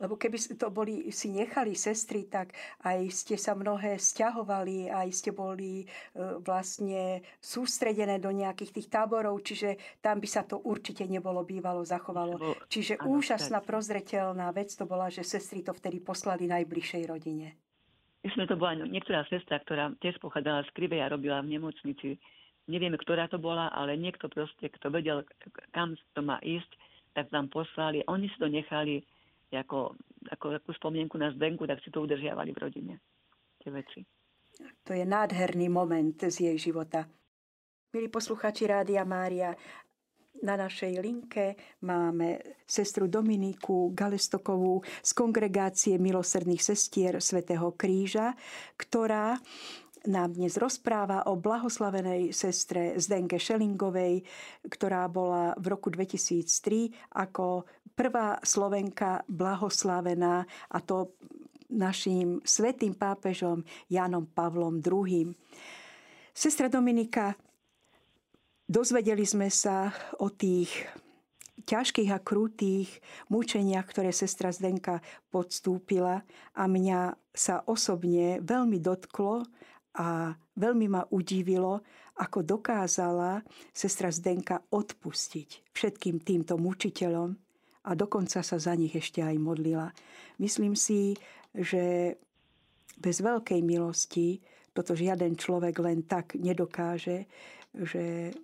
[0.00, 2.56] Lebo keby to boli, si nechali sestry, tak
[2.88, 5.86] aj ste sa mnohé stiahovali, aj ste boli e,
[6.40, 12.40] vlastne sústredené do nejakých tých táborov, čiže tam by sa to určite nebolo bývalo zachovalo.
[12.68, 13.68] Čiže ano, úžasná, tak.
[13.68, 17.52] prozreteľná vec to bola, že sestry to vtedy poslali najbližšej rodine.
[18.24, 22.18] Myslím, to bola niektorá sestra, ktorá tiež pochádzala z Krivej a robila v nemocnici.
[22.68, 25.24] Nevieme, ktorá to bola, ale niekto proste, kto vedel,
[25.72, 26.68] kam to má ísť,
[27.16, 28.04] tak tam poslali.
[28.06, 29.00] Oni si to nechali
[29.48, 29.96] ako,
[30.28, 32.94] ako takú spomienku na Zdenku, tak si to udržiavali v rodine.
[33.64, 34.04] Tie veci.
[34.84, 37.08] To je nádherný moment z jej života.
[37.88, 39.56] Milí posluchači Rádia Mária,
[40.38, 48.38] na našej linke máme sestru Dominiku Galestokovú z kongregácie milosrdných sestier svätého Kríža,
[48.78, 49.34] ktorá
[50.08, 54.24] nám dnes rozpráva o blahoslavenej sestre Zdenke Šelingovej,
[54.66, 61.12] ktorá bola v roku 2003 ako prvá Slovenka blahoslavená a to
[61.68, 63.60] našim svetým pápežom
[63.92, 65.36] Janom Pavlom II.
[66.32, 67.36] Sestra Dominika,
[68.64, 70.72] dozvedeli sme sa o tých
[71.68, 72.88] ťažkých a krutých
[73.28, 76.24] mučeniach, ktoré sestra Zdenka podstúpila
[76.56, 79.44] a mňa sa osobne veľmi dotklo
[79.96, 81.80] a veľmi ma udivilo,
[82.18, 87.30] ako dokázala sestra Zdenka odpustiť všetkým týmto mučiteľom
[87.88, 89.88] a dokonca sa za nich ešte aj modlila.
[90.42, 91.14] Myslím si,
[91.54, 92.14] že
[92.98, 94.42] bez veľkej milosti
[94.74, 97.26] toto žiaden človek len tak nedokáže,
[97.74, 98.34] že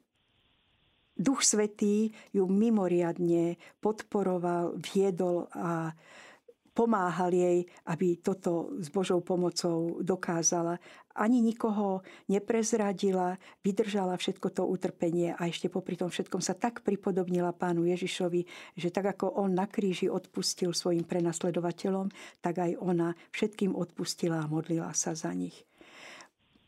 [1.15, 5.95] Duch Svetý ju mimoriadne podporoval, viedol a
[6.75, 10.83] pomáhal jej, aby toto s Božou pomocou dokázala.
[11.15, 17.55] Ani nikoho neprezradila, vydržala všetko to utrpenie a ešte popri tom všetkom sa tak pripodobnila
[17.55, 18.43] pánu Ježišovi,
[18.75, 22.11] že tak ako on na kríži odpustil svojim prenasledovateľom,
[22.43, 25.63] tak aj ona všetkým odpustila a modlila sa za nich.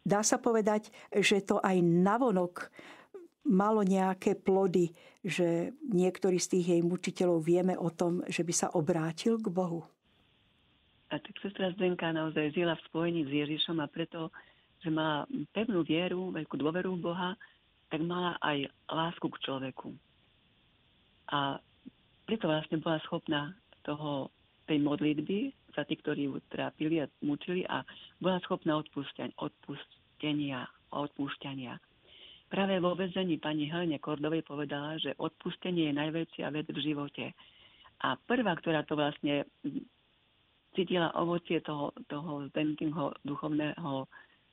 [0.07, 2.71] Dá sa povedať, že to aj navonok
[3.51, 4.95] malo nejaké plody,
[5.27, 9.87] že niektorí z tých jej mučiteľov vieme o tom, že by sa obrátil k Bohu.
[11.11, 14.35] A tak sestra Zdenka naozaj žila v spojení s Ježišom a preto,
[14.83, 15.23] že mala
[15.55, 17.31] pevnú vieru, veľkú dôveru v Boha,
[17.87, 19.95] tak mala aj lásku k človeku.
[21.31, 21.63] A
[22.27, 23.55] preto vlastne bola schopná
[23.87, 24.35] toho,
[24.67, 27.87] tej modlitby za tých, ktorí ju trápili a mučili a
[28.19, 28.75] bola schopná
[29.39, 31.79] odpustenia a odpúšťania.
[32.51, 37.31] Práve vo vezení pani Helene Kordovej povedala, že odpustenie je najväčšia vec v živote.
[38.03, 39.47] A prvá, ktorá to vlastne
[40.77, 44.05] cítila ovocie toho, toho Zdenkinho duchovného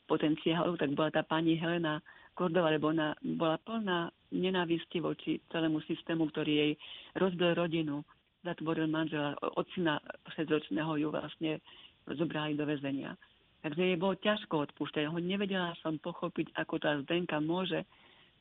[0.07, 1.99] potenciálu, tak bola tá pani Helena
[2.33, 6.71] Kordova, lebo ona bola plná nenávisti voči celému systému, ktorý jej
[7.19, 8.01] rozbil rodinu,
[8.41, 10.01] zatvoril manžela, od syna
[10.33, 11.61] predročného ju vlastne
[12.09, 13.15] zobrali do väzenia.
[13.63, 15.07] Takže jej bolo ťažko odpúšťať.
[15.07, 17.87] Ho nevedela som pochopiť, ako tá Zdenka môže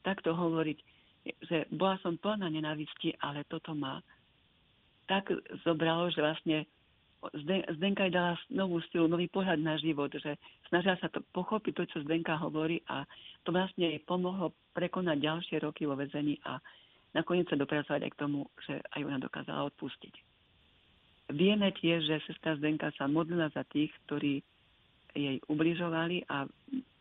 [0.02, 0.78] takto hovoriť,
[1.46, 4.02] že bola som plná nenávisti, ale toto ma
[5.06, 5.30] tak
[5.62, 6.66] zobralo, že vlastne
[7.78, 10.34] Zdenka jej dala novú silu, nový pohľad na život, že
[10.66, 13.06] snažila sa to pochopiť to, čo Zdenka hovorí a
[13.46, 16.58] to vlastne jej pomohlo prekonať ďalšie roky vo vezení a
[17.14, 20.14] nakoniec sa dopracovať aj k tomu, že aj ona dokázala odpustiť.
[21.30, 24.42] Vieme tiež, že sestra Zdenka sa modlila za tých, ktorí
[25.14, 26.48] jej ubližovali a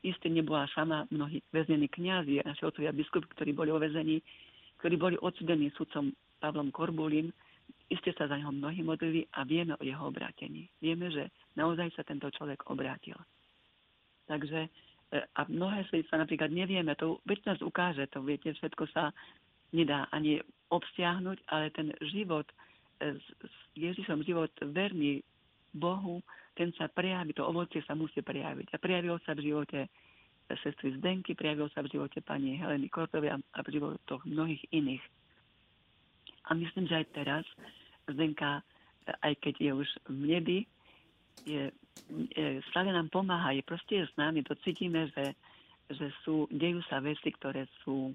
[0.05, 4.21] isté nebola sama mnohí väznení kňazi, naši otcovia biskupy, ktorí boli o väzení,
[4.83, 7.33] ktorí boli odsudení sudcom Pavlom Korbulím,
[7.91, 10.71] Isté sa za neho mnohí modlili a vieme o jeho obrátení.
[10.79, 11.27] Vieme, že
[11.59, 13.19] naozaj sa tento človek obrátil.
[14.31, 14.69] Takže e,
[15.35, 19.11] a mnohé svedectvá napríklad nevieme, to nás ukáže, to viete, všetko sa
[19.75, 20.39] nedá ani
[20.71, 22.47] obstiahnuť, ale ten život
[23.03, 23.19] e,
[23.75, 25.19] Ježišom, život verný
[25.75, 26.23] Bohu,
[26.55, 28.71] ten sa prejaví, to ovocie sa musí prejaviť.
[28.71, 29.91] A prejavilo sa v živote
[30.63, 35.03] sestry Zdenky, prejavilo sa v živote pani Heleny Kortovej a v životoch mnohých iných.
[36.47, 37.43] A myslím, že aj teraz
[38.13, 38.63] Zdenka,
[39.21, 40.59] aj keď je už v nebi,
[41.47, 41.71] je,
[42.31, 45.33] je, stále nám pomáha, je proste je s nami, to cítime, že,
[45.89, 48.13] že sú, dejú sa veci, ktoré sú,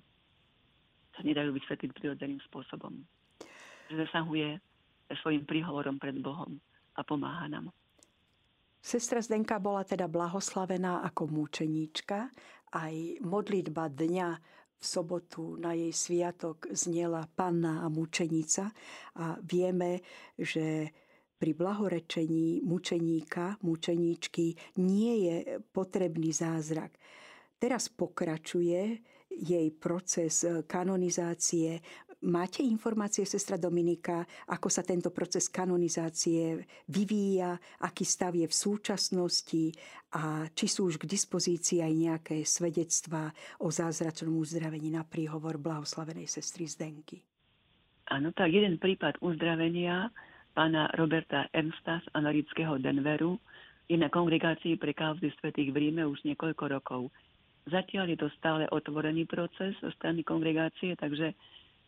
[1.16, 2.92] sa nedajú vysvetliť prirodzeným spôsobom.
[3.90, 4.58] Že zasahuje
[5.22, 6.58] svojim príhovorom pred Bohom
[6.98, 7.70] a pomáha nám.
[8.82, 12.30] Sestra Zdenka bola teda blahoslavená ako múčeníčka.
[12.70, 14.28] Aj modlitba dňa
[14.76, 18.70] v sobotu na jej sviatok znela Panna a mučenica
[19.16, 20.00] a vieme,
[20.36, 20.92] že
[21.36, 26.96] pri blahorečení mučeníka, mučeníčky nie je potrebný zázrak.
[27.60, 29.00] Teraz pokračuje
[29.36, 31.80] jej proces kanonizácie
[32.26, 36.58] Máte informácie, sestra Dominika, ako sa tento proces kanonizácie
[36.90, 37.54] vyvíja,
[37.86, 39.70] aký stav je v súčasnosti
[40.10, 43.30] a či sú už k dispozícii aj nejaké svedectvá
[43.62, 47.22] o zázračnom uzdravení na príhovor blahoslavenej sestry Zdenky?
[48.10, 50.10] Áno, tak jeden prípad uzdravenia
[50.50, 53.38] pána Roberta Ernsta z analického Denveru
[53.86, 57.06] je na kongregácii pre kauzy svetých v Ríme už niekoľko rokov.
[57.70, 61.38] Zatiaľ je to stále otvorený proces zo strany kongregácie, takže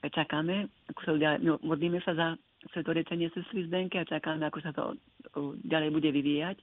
[0.07, 2.28] čakáme, ako sa ďalej, modlíme sa za
[2.74, 4.94] svetorečenie sestry Zdenke a čakáme, ako sa to
[5.66, 6.59] ďalej bude vyvíjať.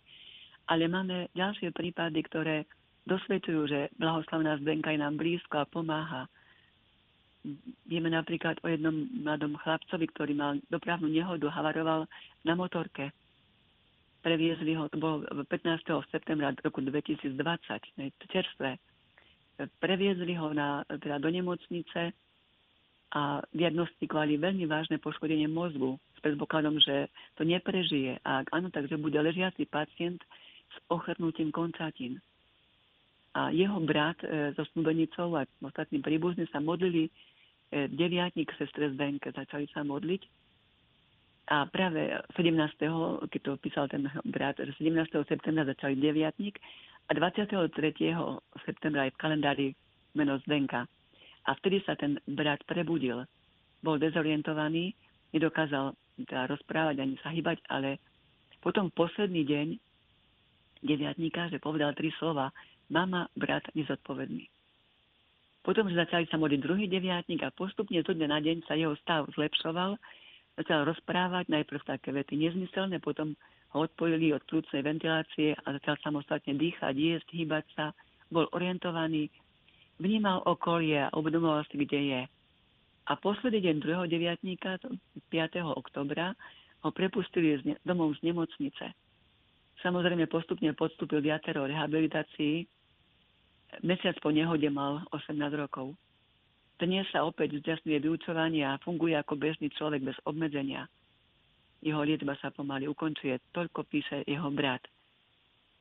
[0.72, 2.66] Ale máme ďalšie prípady, ktoré
[3.06, 6.26] dosvedčujú, že blahoslavná Zdenka je nám blízko a pomáha.
[7.86, 12.10] Vieme napríklad o jednom mladom chlapcovi, ktorý mal dopravnú nehodu, havaroval
[12.42, 13.14] na motorke.
[14.26, 15.86] Previezli ho, to bolo 15.
[16.10, 17.38] septembra roku 2020,
[18.26, 18.82] čerstvé.
[19.78, 22.10] Previezli ho na, teda do nemocnice,
[23.16, 27.08] a diagnostikovali veľmi vážne poškodenie mozgu s predpokladom, že
[27.40, 28.20] to neprežije.
[28.28, 30.20] A ak áno, takže bude ležiaci pacient
[30.68, 32.20] s ochrnutím končatín.
[33.32, 37.12] A jeho brat e, so snúbenicou a ostatní príbuzní sa modlili e,
[37.88, 40.22] deviatník sestre Zdenke, začali sa modliť.
[41.56, 42.52] A práve 17.
[43.32, 44.76] keď to písal ten brat, 17.
[45.24, 46.60] septembra začali deviatník
[47.08, 47.72] a 23.
[48.68, 49.68] septembra aj v kalendári
[50.20, 50.84] meno Zdenka.
[51.46, 53.26] A vtedy sa ten brat prebudil.
[53.86, 54.98] Bol dezorientovaný,
[55.34, 55.94] nedokázal
[56.24, 58.00] teda rozprávať ani sa hýbať, ale
[58.64, 59.68] potom posledný deň
[60.82, 62.50] deviatníka, že povedal tri slova,
[62.90, 64.48] mama, brat, nezodpovedný.
[65.66, 69.26] Potom, začali sa modliť druhý deviatník a postupne zo dňa na deň sa jeho stav
[69.34, 69.98] zlepšoval,
[70.62, 73.34] začal rozprávať najprv také vety nezmyselné, potom
[73.74, 77.86] ho odpojili od plúcnej ventilácie a začal samostatne dýchať, jesť, hýbať sa,
[78.30, 79.34] bol orientovaný,
[80.00, 82.22] vnímal okolie uvedomoval si, kde je.
[83.06, 85.62] A posledný deň druhého deviatníka, 5.
[85.78, 86.34] oktobra,
[86.82, 88.94] ho prepustili z ne- domov z nemocnice.
[89.82, 92.66] Samozrejme postupne podstúpil viacero rehabilitácií.
[93.86, 95.94] Mesiac po nehode mal 18 rokov.
[96.76, 100.90] Dnes sa opäť zďasňuje vyučovanie a funguje ako bežný človek bez obmedzenia.
[101.86, 104.82] Jeho liečba sa pomaly ukončuje, toľko píše jeho brat.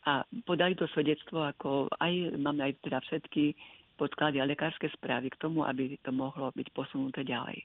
[0.05, 3.57] A podali to svedectvo, ako aj máme aj teda všetky
[3.95, 7.63] podklady a lekárske správy k tomu, aby to mohlo byť posunuté ďalej.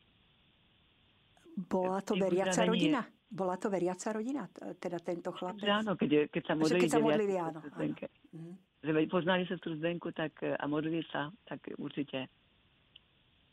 [1.60, 3.02] Bola to veriaca rodina?
[3.30, 4.50] Bola to veriaca rodina,
[4.82, 5.68] teda tento chlapec?
[5.70, 7.94] Áno, keď, keď sa modlili, keď sa modlili áno, áno.
[8.34, 8.52] Mhm.
[8.80, 12.32] Že poznali sa tú Zdenku tak, a modlili sa, tak určite.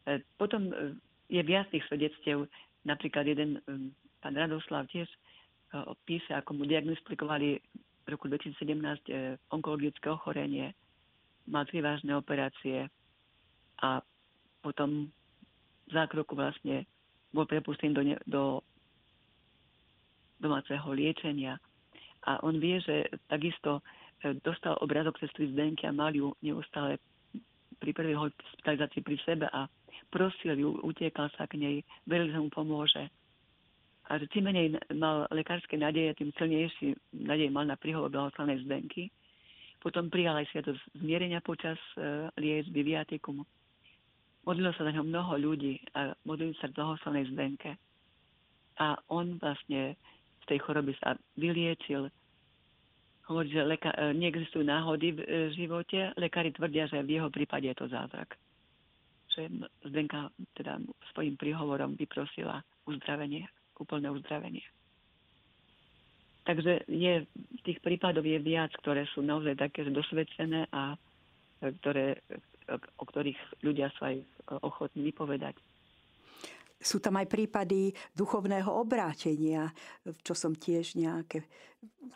[0.07, 0.95] E, potom e,
[1.27, 2.47] je viac tých svedectiev.
[2.87, 3.91] Napríklad jeden e,
[4.23, 5.11] pán Radoslav tiež
[6.07, 9.11] píše, ako mu diagnostikovali v roku 2017
[9.51, 10.73] onkologické ochorenie
[11.47, 12.91] mal tri vážne operácie
[13.83, 14.03] a
[14.63, 15.11] potom
[15.91, 16.87] zákroku vlastne
[17.31, 18.43] bol prepustený do, ne, do
[20.43, 21.61] domáceho liečenia.
[22.27, 23.81] A on vie, že takisto
[24.25, 26.99] e, dostal obrazok sestry Zdenky a mal ju neustále
[27.79, 29.69] pri prvej hospitalizácii pri sebe a
[30.11, 31.77] prosil ju, utiekal sa k nej,
[32.09, 33.07] veril, že mu pomôže.
[34.07, 39.11] A že tým menej mal lekárske nádeje, tým silnejší nádej mal na príhovor blahoslavnej zdenky.
[39.87, 43.47] Potom prijal aj sviatosť zmierenia počas uh, liečby viatikum.
[44.43, 47.79] Modlilo sa na ňom mnoho ľudí a modlili sa v blahoslavnej zdenke.
[48.83, 49.95] A on vlastne
[50.43, 52.11] z tej choroby sa vyliečil.
[53.27, 56.15] Hovorí, že leka- e, neexistujú náhody v e, živote.
[56.15, 58.39] Lekári tvrdia, že v jeho prípade je to zázrak.
[59.35, 60.79] Že Zdenka teda
[61.11, 64.65] svojim príhovorom vyprosila uzdravenie úplné uzdravenie.
[66.47, 67.27] Takže je,
[67.67, 70.97] tých prípadov je viac, ktoré sú naozaj také dosvedčené a e,
[71.83, 72.39] ktoré, e,
[72.79, 74.17] o ktorých ľudia sú aj
[74.63, 75.59] ochotní vypovedať
[76.77, 79.73] sú tam aj prípady duchovného obrátenia,
[80.23, 81.49] čo som tiež nejaké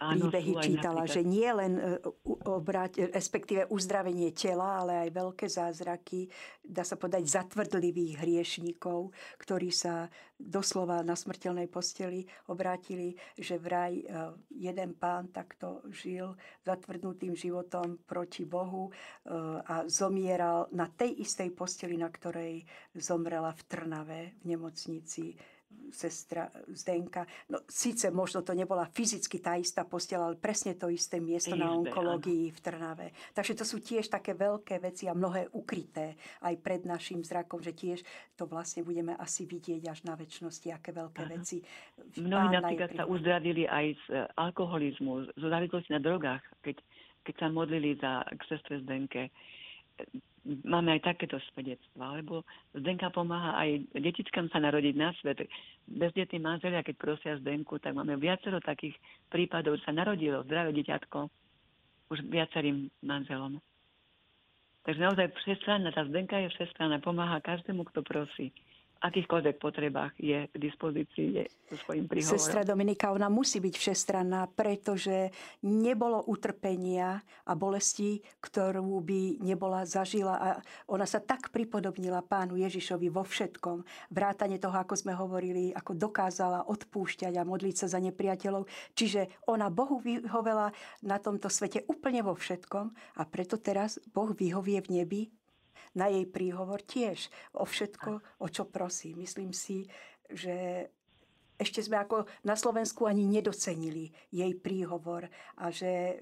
[0.00, 2.00] príbehy Áno, čítala, že nie len e,
[2.48, 6.30] obráť, respektíve uzdravenie tela, ale aj veľké zázraky,
[6.64, 10.08] dá sa povedať, zatvrdlivých hriešníkov, ktorí sa
[10.40, 14.04] doslova na smrteľnej posteli obrátili, že vraj e,
[14.56, 16.32] jeden pán takto žil
[16.64, 18.92] zatvrdnutým životom proti Bohu e,
[19.68, 22.64] a zomieral na tej istej posteli, na ktorej
[22.96, 25.38] zomrela v Trnave v nemocnici
[25.90, 27.26] sestra Zdenka.
[27.50, 31.62] No, síce možno to nebola fyzicky tá istá postela, ale presne to isté miesto Izbe,
[31.62, 32.54] na onkológii áno.
[32.54, 33.06] v Trnave.
[33.34, 36.14] Takže to sú tiež také veľké veci a mnohé ukryté
[36.46, 38.02] aj pred našim zrakom, že tiež
[38.38, 41.32] to vlastne budeme asi vidieť až na väčšnosti, aké veľké áno.
[41.38, 41.62] veci.
[42.18, 46.76] Mnohí napríklad sa uzdravili aj z e, alkoholizmu, z závislosti na drogách, keď,
[47.26, 49.30] keď sa modlili za k sestre Zdenke
[50.44, 55.44] máme aj takéto svedectva, lebo Zdenka pomáha aj detičkám sa narodiť na svet.
[55.84, 58.96] Bezdetní manželia, keď prosia Zdenku, tak máme viacero takých
[59.28, 61.18] prípadov, sa narodilo zdravé deťatko
[62.10, 63.60] už viacerým manželom.
[64.82, 68.48] Takže naozaj všestranná, tá Zdenka je všestranná, pomáha každému, kto prosí
[69.00, 72.36] akýchkoľvek potrebách je k dispozícii je so svojím príhovorom.
[72.36, 75.32] Sestra Dominika, ona musí byť všestranná, pretože
[75.64, 77.16] nebolo utrpenia
[77.48, 80.48] a bolesti, ktorú by nebola zažila a
[80.92, 83.82] ona sa tak pripodobnila pánu Ježišovi vo všetkom.
[84.12, 88.68] Vrátane toho, ako sme hovorili, ako dokázala odpúšťať a modliť sa za nepriateľov.
[88.92, 94.84] Čiže ona Bohu vyhovela na tomto svete úplne vo všetkom a preto teraz Boh vyhovie
[94.84, 95.22] v nebi
[95.94, 98.10] na jej príhovor tiež o všetko,
[98.42, 99.14] o čo prosí.
[99.14, 99.90] Myslím si,
[100.30, 100.86] že
[101.60, 105.28] ešte sme ako na Slovensku ani nedocenili jej príhovor
[105.60, 106.16] a že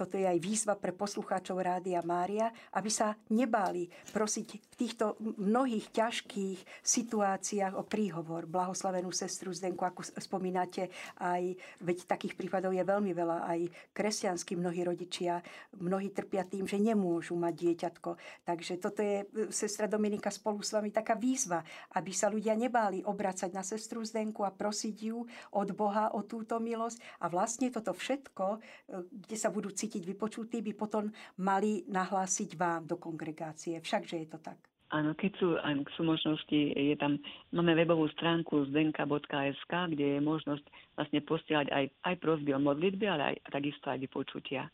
[0.00, 3.84] toto je aj výzva pre poslucháčov Rádia Mária, aby sa nebáli
[4.16, 8.48] prosiť v týchto mnohých ťažkých situáciách o príhovor.
[8.48, 10.88] Blahoslavenú sestru Zdenku, ako spomínate,
[11.20, 11.52] aj,
[11.84, 13.60] veď takých prípadov je veľmi veľa, aj
[13.92, 15.44] kresťanskí mnohí rodičia,
[15.76, 18.10] mnohí trpia tým, že nemôžu mať dieťatko.
[18.48, 21.60] Takže toto je, sestra Dominika, spolu s vami taká výzva,
[21.92, 26.56] aby sa ľudia nebáli obracať na sestru Zdenku a prosiť ju od Boha o túto
[26.56, 27.20] milosť.
[27.20, 28.62] A vlastne toto všetko,
[29.10, 31.10] kde sa budú cítiť cítiť vypočutí, by potom
[31.42, 33.74] mali nahlásiť vám do kongregácie.
[33.82, 34.54] Všakže je to tak.
[34.94, 37.18] Áno, keď sú, áno, sú možnosti, je tam,
[37.50, 43.34] máme webovú stránku zdenka.sk, kde je možnosť vlastne posielať aj, aj prosby o modlitbe, ale
[43.34, 44.70] aj takisto aj vypočutia.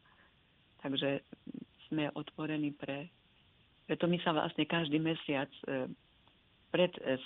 [0.85, 1.25] Takže
[1.89, 3.09] sme otvorení pre...
[3.89, 5.89] Preto my sa vlastne každý mesiac e,
[6.73, 7.17] pred, e,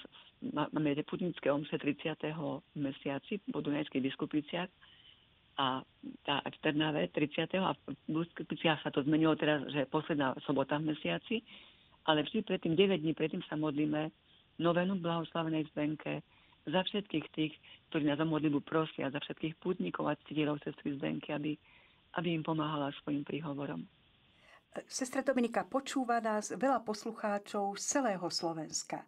[0.51, 2.27] máme putnické omše 30.
[2.75, 4.71] mesiaci po Dunajských biskupiciach,
[5.61, 5.85] a
[6.25, 7.53] tá v Trnave 30.
[7.61, 11.45] a v Biskupiciach sa to zmenilo teraz, že posledná sobota v mesiaci,
[12.09, 14.09] ale vždy predtým, 9 dní predtým sa modlíme
[14.57, 16.25] novenu blahoslavenej zbenke
[16.65, 17.53] za všetkých tých,
[17.93, 21.53] ktorí na zamodlibu prosia, za všetkých putníkov a ctiteľov sestry Zdenky, aby,
[22.17, 23.85] aby im pomáhala svojim príhovorom.
[24.87, 29.03] Sestra Dominika, počúva nás veľa poslucháčov z celého Slovenska.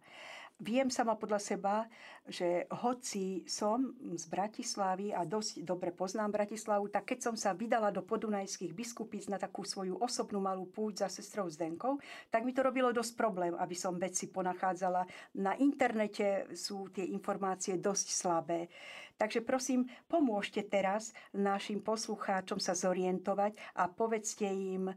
[0.63, 1.91] Viem sama podľa seba,
[2.23, 7.91] že hoci som z Bratislavy a dosť dobre poznám Bratislavu, tak keď som sa vydala
[7.91, 11.99] do podunajských biskupíc na takú svoju osobnú malú púť za sestrou Zdenkou,
[12.31, 15.03] tak mi to robilo dosť problém, aby som veci ponachádzala.
[15.43, 18.71] Na internete sú tie informácie dosť slabé.
[19.13, 24.95] Takže prosím, pomôžte teraz našim poslucháčom sa zorientovať a povedzte im, e,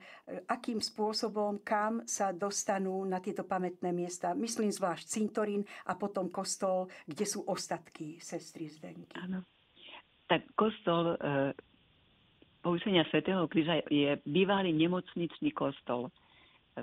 [0.49, 4.33] akým spôsobom, kam sa dostanú na tieto pamätné miesta.
[4.33, 9.15] Myslím zvlášť cintorín a potom kostol, kde sú ostatky sestry Zdenky.
[9.21, 9.45] Áno.
[10.27, 11.53] Tak kostol e,
[12.65, 16.09] povýšenia svätého Kríža je bývalý nemocničný kostol.
[16.09, 16.83] E,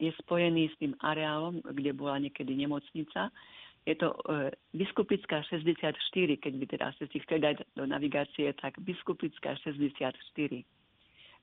[0.00, 3.28] je spojený s tým areálom, kde bola niekedy nemocnica
[3.86, 5.94] je to e, biskupická 64,
[6.42, 10.18] keď by teda ste si chceli dať do navigácie, tak biskupická 64.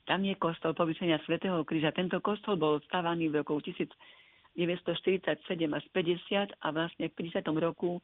[0.04, 1.96] Tam je kostol povýšenia svätého Kríža.
[1.96, 4.60] Tento kostol bol stavaný v roku 1947
[5.72, 7.48] až 50 a vlastne v 50.
[7.64, 8.04] roku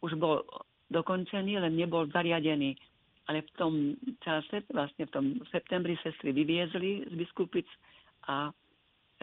[0.00, 0.40] už bol
[0.90, 2.74] dokončený, len nebol zariadený.
[3.30, 3.72] Ale v tom
[4.24, 7.68] čase, vlastne v tom septembri sestry vyviezli z Biskupic
[8.26, 8.50] a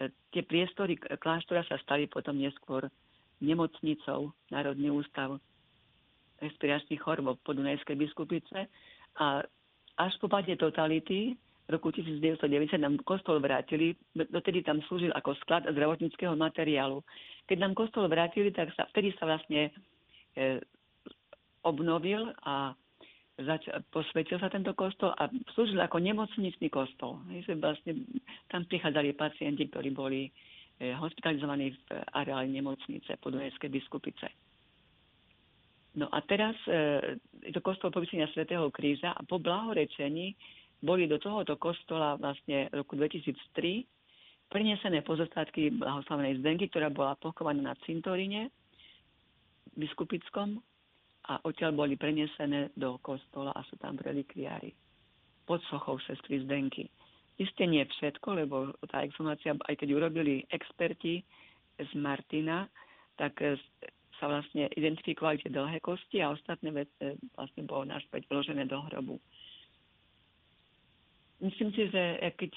[0.00, 2.88] e, tie priestory kláštora sa stali potom neskôr
[3.40, 5.38] nemocnicou, Národný ústav
[6.38, 8.70] respiračných chorôb po Dunajskej biskupice
[9.18, 9.42] a
[9.98, 11.34] až po páde totality
[11.68, 17.04] v roku 1990 nám kostol vrátili, dotedy tam slúžil ako sklad zdravotníckého materiálu.
[17.44, 19.68] Keď nám kostol vrátili, tak sa, vtedy sa vlastne
[20.32, 20.62] e,
[21.66, 22.72] obnovil a
[23.44, 27.20] zač- posvetil sa tento kostol a slúžil ako nemocničný kostol.
[27.28, 28.06] Hej, vlastne
[28.48, 30.32] tam prichádzali pacienti, ktorí boli
[30.78, 31.80] hospitalizovaní v
[32.14, 34.30] areáli nemocnice po Dunajskej biskupice.
[35.98, 40.38] No a teraz e, je to kostol povysenia svätého Kríža a po blahorečení
[40.78, 43.82] boli do tohoto kostola vlastne roku 2003
[44.46, 48.54] prinesené pozostatky blahoslavenej Zdenky, ktorá bola pochovaná na cintoríne
[49.74, 50.62] biskupickom
[51.28, 54.72] a odtiaľ boli prenesené do kostola a sú tam relikviári
[55.44, 56.86] pod sochou sestry Zdenky.
[57.38, 61.22] Isté nie všetko, lebo tá exhumácia, aj keď urobili experti
[61.78, 62.66] z Martina,
[63.14, 63.54] tak e,
[64.18, 68.82] sa vlastne identifikovali tie dlhé kosti a ostatné veci e, vlastne bolo naspäť vložené do
[68.90, 69.22] hrobu.
[71.38, 72.52] Myslím si, že e, keď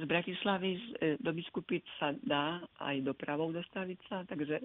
[0.00, 4.64] z Bratislavy do Biskupic sa dá aj dopravou dostaviť sa, takže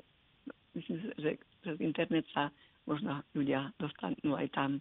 [0.80, 2.48] myslím, že cez internet sa
[2.88, 4.80] možno ľudia dostanú aj tam.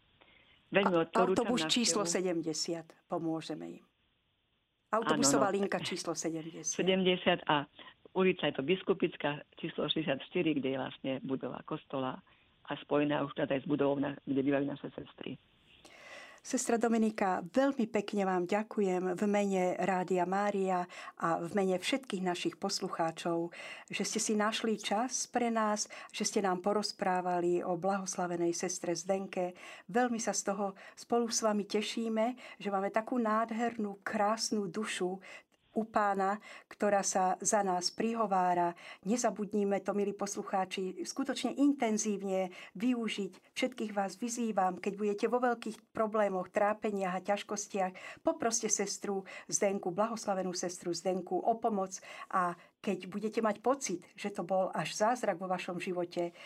[0.75, 2.43] Veľmi Autobus číslo 70,
[3.07, 3.85] pomôžeme im.
[4.91, 5.57] Autobusová ano, no.
[5.62, 6.66] linka číslo 70.
[6.66, 7.66] 70 a
[8.14, 12.18] ulica je to Biskupická číslo 64, kde je vlastne budova kostola
[12.64, 15.39] a spojená už teda aj s budovou, kde bývajú naše sestry.
[16.45, 20.84] Sestra Dominika, veľmi pekne vám ďakujem v mene Rádia Mária
[21.16, 23.49] a v mene všetkých našich poslucháčov,
[23.88, 29.57] že ste si našli čas pre nás, že ste nám porozprávali o blahoslavenej sestre Zdenke.
[29.88, 35.16] Veľmi sa z toho spolu s vami tešíme, že máme takú nádhernú, krásnu dušu,
[35.75, 36.39] u pána,
[36.70, 38.72] ktorá sa za nás prihovára.
[39.05, 43.53] Nezabudníme to, milí poslucháči, skutočne intenzívne využiť.
[43.53, 50.55] Všetkých vás vyzývam, keď budete vo veľkých problémoch, trápeniach a ťažkostiach, poproste sestru Zdenku, blahoslavenú
[50.55, 51.99] sestru Zdenku o pomoc
[52.31, 56.37] a keď budete mať pocit, že to bol až zázrak vo vašom živote,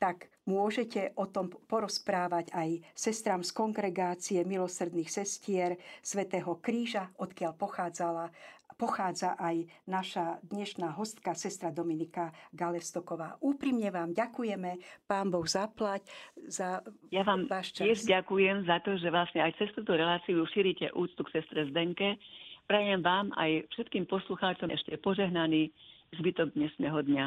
[0.00, 8.34] tak môžete o tom porozprávať aj sestram z kongregácie milosrdných sestier Svetého kríža, odkiaľ pochádzala
[8.80, 13.36] pochádza aj naša dnešná hostka, sestra Dominika Galestoková.
[13.44, 16.08] Úprimne vám ďakujeme, pán Boh zaplať
[16.48, 16.80] za
[17.12, 17.84] Ja vám váš čas.
[17.84, 22.16] tiež ďakujem za to, že vlastne aj cez túto reláciu šírite úctu k sestre Zdenke.
[22.64, 25.68] Prajem vám aj všetkým poslucháčom ešte požehnaný
[26.16, 27.26] zbytok dnešného dňa.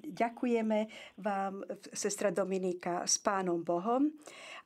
[0.00, 0.90] Ďakujeme
[1.22, 1.62] vám,
[1.94, 4.10] sestra Dominika, s Pánom Bohom.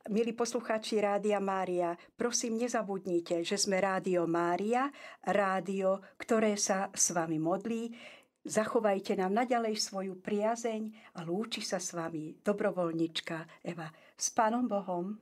[0.09, 4.89] Milí poslucháči Rádia Mária, prosím, nezabudnite, že sme Rádio Mária,
[5.25, 7.93] rádio, ktoré sa s vami modlí.
[8.45, 13.89] Zachovajte nám naďalej svoju priazeň a lúči sa s vami dobrovoľnička Eva.
[14.13, 15.17] S Pánom Bohom.